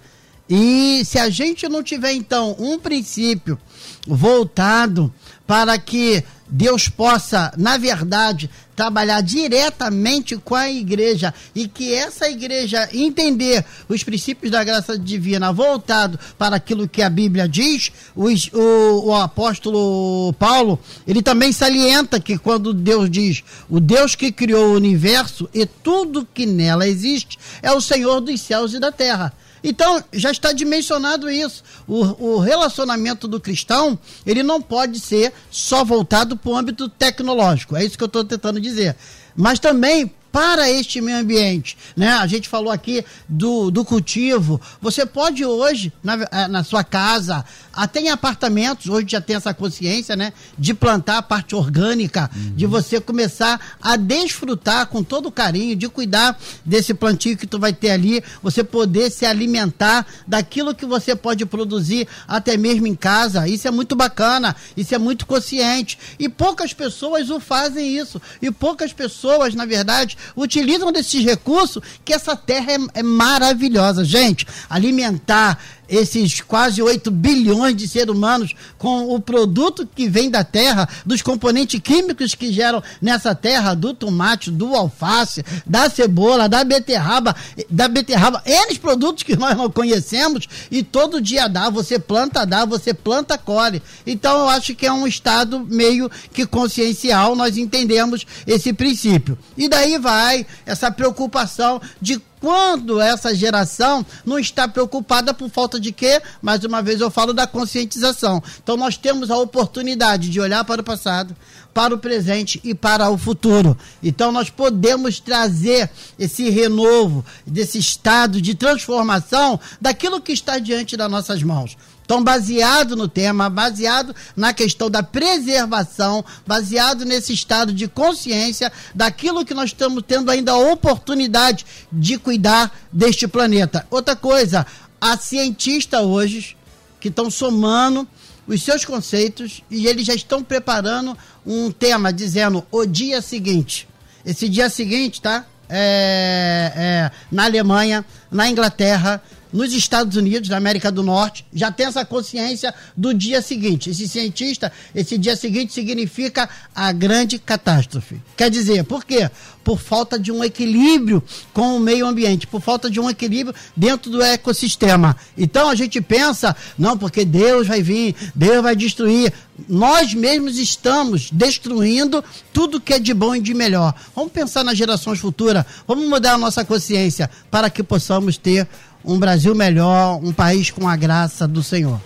[0.49, 3.59] E se a gente não tiver, então, um princípio
[4.07, 5.13] voltado
[5.47, 12.89] para que Deus possa, na verdade, trabalhar diretamente com a igreja e que essa igreja
[12.93, 18.27] entender os princípios da graça divina voltado para aquilo que a Bíblia diz, o,
[18.59, 24.73] o, o apóstolo Paulo, ele também salienta que quando Deus diz o Deus que criou
[24.73, 29.33] o universo e tudo que nela existe é o Senhor dos céus e da terra.
[29.63, 31.63] Então, já está dimensionado isso.
[31.87, 37.77] O, o relacionamento do cristão, ele não pode ser só voltado para o âmbito tecnológico.
[37.77, 38.97] É isso que eu estou tentando dizer.
[39.37, 41.77] Mas também para este meio ambiente.
[41.95, 42.09] Né?
[42.09, 44.59] A gente falou aqui do, do cultivo.
[44.81, 49.53] Você pode hoje, na, eh, na sua casa, até em apartamentos, hoje já tem essa
[49.53, 50.33] consciência, né?
[50.59, 52.55] De plantar a parte orgânica, uhum.
[52.55, 57.73] de você começar a desfrutar com todo carinho, de cuidar desse plantio que tu vai
[57.73, 63.47] ter ali, você poder se alimentar daquilo que você pode produzir até mesmo em casa.
[63.47, 65.99] Isso é muito bacana, isso é muito consciente.
[66.19, 68.21] E poucas pessoas o fazem isso.
[68.41, 74.05] E poucas pessoas, na verdade, utilizam desses recursos que essa terra é, é maravilhosa.
[74.05, 75.59] Gente, alimentar
[75.93, 81.21] esses quase 8 bilhões de seres humanos com o produto que vem da terra, dos
[81.21, 87.37] componentes químicos que geram nessa terra, do tomate, do alface, da cebola, da beterraba,
[87.69, 92.65] da beterraba, eles produtos que nós não conhecemos e todo dia dá, você planta, dá,
[92.65, 93.83] você planta, colhe.
[94.07, 99.39] Então eu acho que é um estado meio que consciencial, nós entendemos esse princípio.
[99.59, 105.93] E daí vai essa preocupação de quando essa geração não está preocupada por falta de
[105.93, 106.21] quê?
[106.43, 108.43] Mais uma vez eu falo da conscientização.
[108.61, 111.37] Então nós temos a oportunidade de olhar para o passado,
[111.73, 113.79] para o presente e para o futuro.
[114.03, 115.89] Então nós podemos trazer
[116.19, 121.77] esse renovo, desse estado de transformação daquilo que está diante das nossas mãos.
[122.05, 129.45] Então, baseado no tema, baseado na questão da preservação, baseado nesse estado de consciência daquilo
[129.45, 133.87] que nós estamos tendo ainda a oportunidade de cuidar deste planeta.
[133.91, 134.67] Outra coisa,
[135.01, 136.57] há cientistas hoje
[137.01, 138.07] que estão somando
[138.47, 143.89] os seus conceitos e eles já estão preparando um tema dizendo o dia seguinte.
[144.25, 145.45] Esse dia seguinte, tá?
[145.69, 149.23] É, é, na Alemanha, na Inglaterra,
[149.53, 153.91] nos Estados Unidos, na América do Norte, já tem essa consciência do dia seguinte.
[153.91, 158.21] Esse cientista, esse dia seguinte significa a grande catástrofe.
[158.37, 159.31] Quer dizer, por quê?
[159.63, 161.23] Por falta de um equilíbrio
[161.53, 165.17] com o meio ambiente, por falta de um equilíbrio dentro do ecossistema.
[165.37, 169.33] Então a gente pensa, não, porque Deus vai vir, Deus vai destruir.
[169.69, 173.95] Nós mesmos estamos destruindo tudo que é de bom e de melhor.
[174.17, 178.67] Vamos pensar nas gerações futuras, vamos mudar a nossa consciência para que possamos ter
[179.05, 182.01] um Brasil melhor, um país com a graça do Senhor.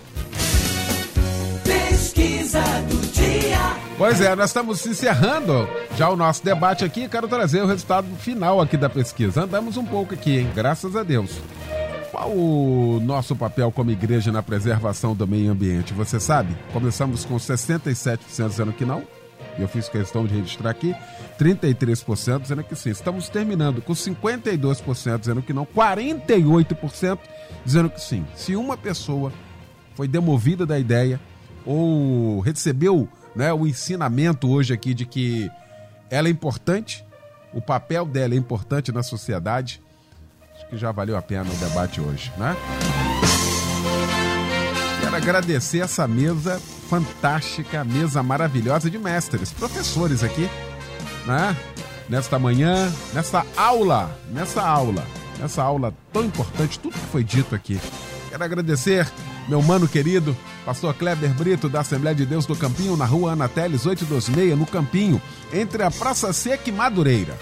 [1.63, 3.75] Pesquisa do dia.
[3.97, 7.07] Pois é, nós estamos encerrando já o nosso debate aqui.
[7.07, 9.43] Quero trazer o resultado final aqui da pesquisa.
[9.43, 10.49] Andamos um pouco aqui, hein?
[10.53, 11.31] Graças a Deus.
[12.11, 15.93] Qual o nosso papel como igreja na preservação do meio ambiente?
[15.93, 16.55] Você sabe?
[16.71, 19.03] Começamos com 67% dizendo que não.
[19.59, 20.95] Eu fiz questão de registrar aqui.
[21.39, 22.89] 33% dizendo que sim.
[22.89, 27.19] Estamos terminando com 52% dizendo que não, 48%
[27.65, 28.25] dizendo que sim.
[28.35, 29.31] Se uma pessoa
[29.95, 31.19] foi demovida da ideia
[31.65, 35.49] ou recebeu né, o ensinamento hoje aqui de que
[36.09, 37.05] ela é importante,
[37.53, 39.81] o papel dela é importante na sociedade,
[40.55, 42.55] acho que já valeu a pena o debate hoje, né?
[45.01, 50.49] Quero agradecer essa mesa fantástica, mesa maravilhosa de mestres, professores aqui
[51.27, 51.55] né?
[52.09, 55.05] Nesta manhã, nessa aula, nessa aula,
[55.37, 57.79] nessa aula tão importante, tudo que foi dito aqui.
[58.29, 59.05] Quero agradecer
[59.47, 60.35] meu mano querido,
[60.65, 64.65] pastor Kleber Brito, da Assembleia de Deus do Campinho, na rua Ana Teles, 826, no
[64.65, 65.21] Campinho,
[65.53, 67.37] entre a Praça Seca e Madureira.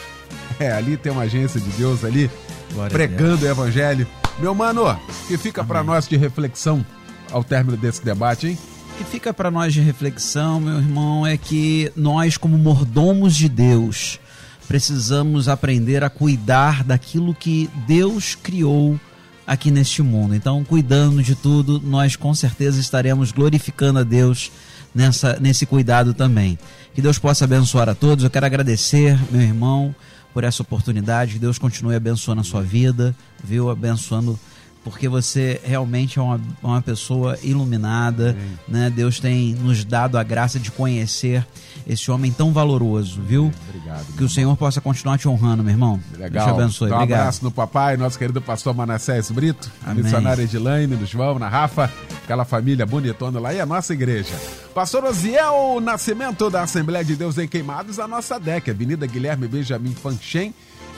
[0.60, 2.30] É, ali tem uma agência de Deus ali,
[2.74, 4.08] Glória pregando o evangelho.
[4.40, 6.86] Meu mano, que fica para nós de reflexão
[7.32, 8.58] ao término desse debate, hein?
[8.98, 14.20] Que fica para nós de reflexão, meu irmão, é que nós, como mordomos de Deus,
[14.68, 19.00] precisamos aprender a cuidar daquilo que Deus criou
[19.46, 20.34] aqui neste mundo.
[20.34, 24.52] Então, cuidando de tudo, nós com certeza estaremos glorificando a Deus
[24.94, 26.58] nessa, nesse cuidado também.
[26.94, 28.24] Que Deus possa abençoar a todos.
[28.24, 29.94] Eu quero agradecer, meu irmão,
[30.34, 31.34] por essa oportunidade.
[31.34, 33.70] Que Deus continue abençoando a sua vida, viu?
[33.70, 34.40] Abençoando
[34.86, 38.92] porque você realmente é uma, uma pessoa iluminada, né?
[38.92, 41.46] Deus tem nos dado a graça de conhecer
[41.88, 43.52] esse homem tão valoroso, viu?
[43.68, 44.06] Obrigado.
[44.16, 44.56] Que o Senhor irmão.
[44.56, 46.00] possa continuar te honrando, meu irmão.
[46.16, 46.46] Legal.
[46.46, 46.90] Deus te abençoe.
[46.90, 47.20] Dá um Obrigado.
[47.20, 50.04] abraço no papai, nosso querido pastor Manassés Brito, Amém.
[50.04, 51.92] missionário Edilaine, no João, na Rafa,
[52.24, 54.36] aquela família bonitona lá e a nossa igreja.
[54.76, 59.96] Pastor Osiel Nascimento da Assembleia de Deus em Queimados, a nossa DEC, Avenida Guilherme Benjamin
[59.96, 60.54] Fanchen,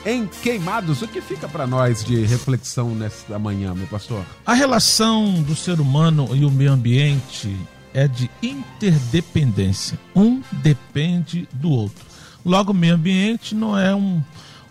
[0.08, 1.02] em Queimados.
[1.02, 4.24] O que fica para nós de reflexão nesta manhã, meu pastor?
[4.46, 7.54] A relação do ser humano e o meio ambiente
[7.92, 9.98] é de interdependência.
[10.16, 12.06] Um depende do outro.
[12.42, 14.22] Logo, o meio ambiente não é um,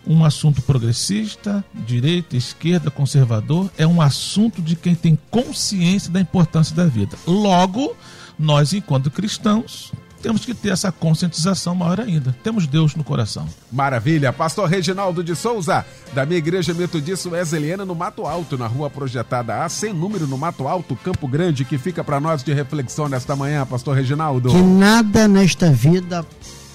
[0.04, 6.74] um assunto progressista, direita, esquerda, conservador, é um assunto de quem tem consciência da importância
[6.74, 7.16] da vida.
[7.24, 7.94] Logo,
[8.36, 12.34] nós, enquanto cristãos, temos que ter essa conscientização maior ainda.
[12.42, 13.48] Temos Deus no coração.
[13.70, 14.32] Maravilha.
[14.32, 19.64] Pastor Reginaldo de Souza, da minha igreja Metodista Wesleyana no Mato Alto, na rua projetada
[19.64, 23.36] A, sem número no Mato Alto, Campo Grande, que fica para nós de reflexão nesta
[23.36, 24.50] manhã, Pastor Reginaldo.
[24.50, 26.26] Que nada nesta vida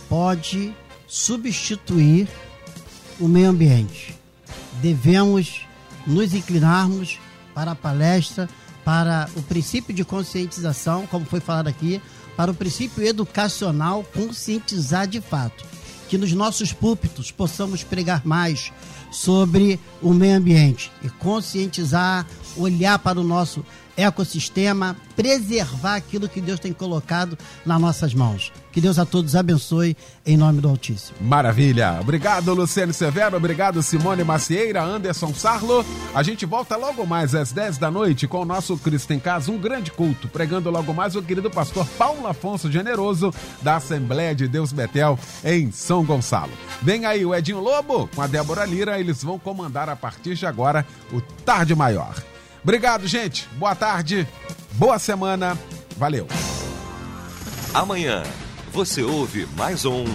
[0.10, 0.74] pode
[1.08, 2.28] substituir
[3.20, 4.18] o meio ambiente.
[4.82, 5.62] Devemos
[6.08, 7.20] nos inclinarmos
[7.54, 8.50] para a palestra,
[8.84, 12.02] para o princípio de conscientização, como foi falado aqui,
[12.36, 15.64] para o princípio educacional, conscientizar de fato.
[16.10, 18.72] Que nos nossos púlpitos possamos pregar mais
[19.12, 22.26] sobre o meio ambiente e conscientizar,
[22.58, 23.66] olhar para o nosso
[23.96, 28.52] ecossistema, preservar aquilo que Deus tem colocado nas nossas mãos.
[28.72, 31.16] Que Deus a todos abençoe em nome do Altíssimo.
[31.22, 32.00] Maravilha.
[32.02, 33.38] Obrigado, Luciano Severo.
[33.38, 35.86] Obrigado, Simone Macieira, Anderson Sarlo.
[36.16, 39.52] A gente volta logo mais às 10 da noite com o nosso Cristo em Casa,
[39.52, 43.32] um grande culto, pregando logo mais o querido pastor Paulo Afonso Generoso,
[43.62, 46.52] da Assembleia de Deus Betel, em São Gonçalo.
[46.82, 50.48] Vem aí o Edinho Lobo com a Débora Lira, eles vão comandar a partir de
[50.48, 52.33] agora o Tarde Maior.
[52.64, 53.48] Obrigado, gente.
[53.54, 54.28] Boa tarde,
[54.74, 55.58] boa semana.
[55.98, 56.28] Valeu.
[57.74, 58.24] Amanhã
[58.72, 60.06] você ouve mais um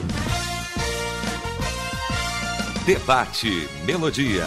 [2.86, 4.46] Debate Melodia.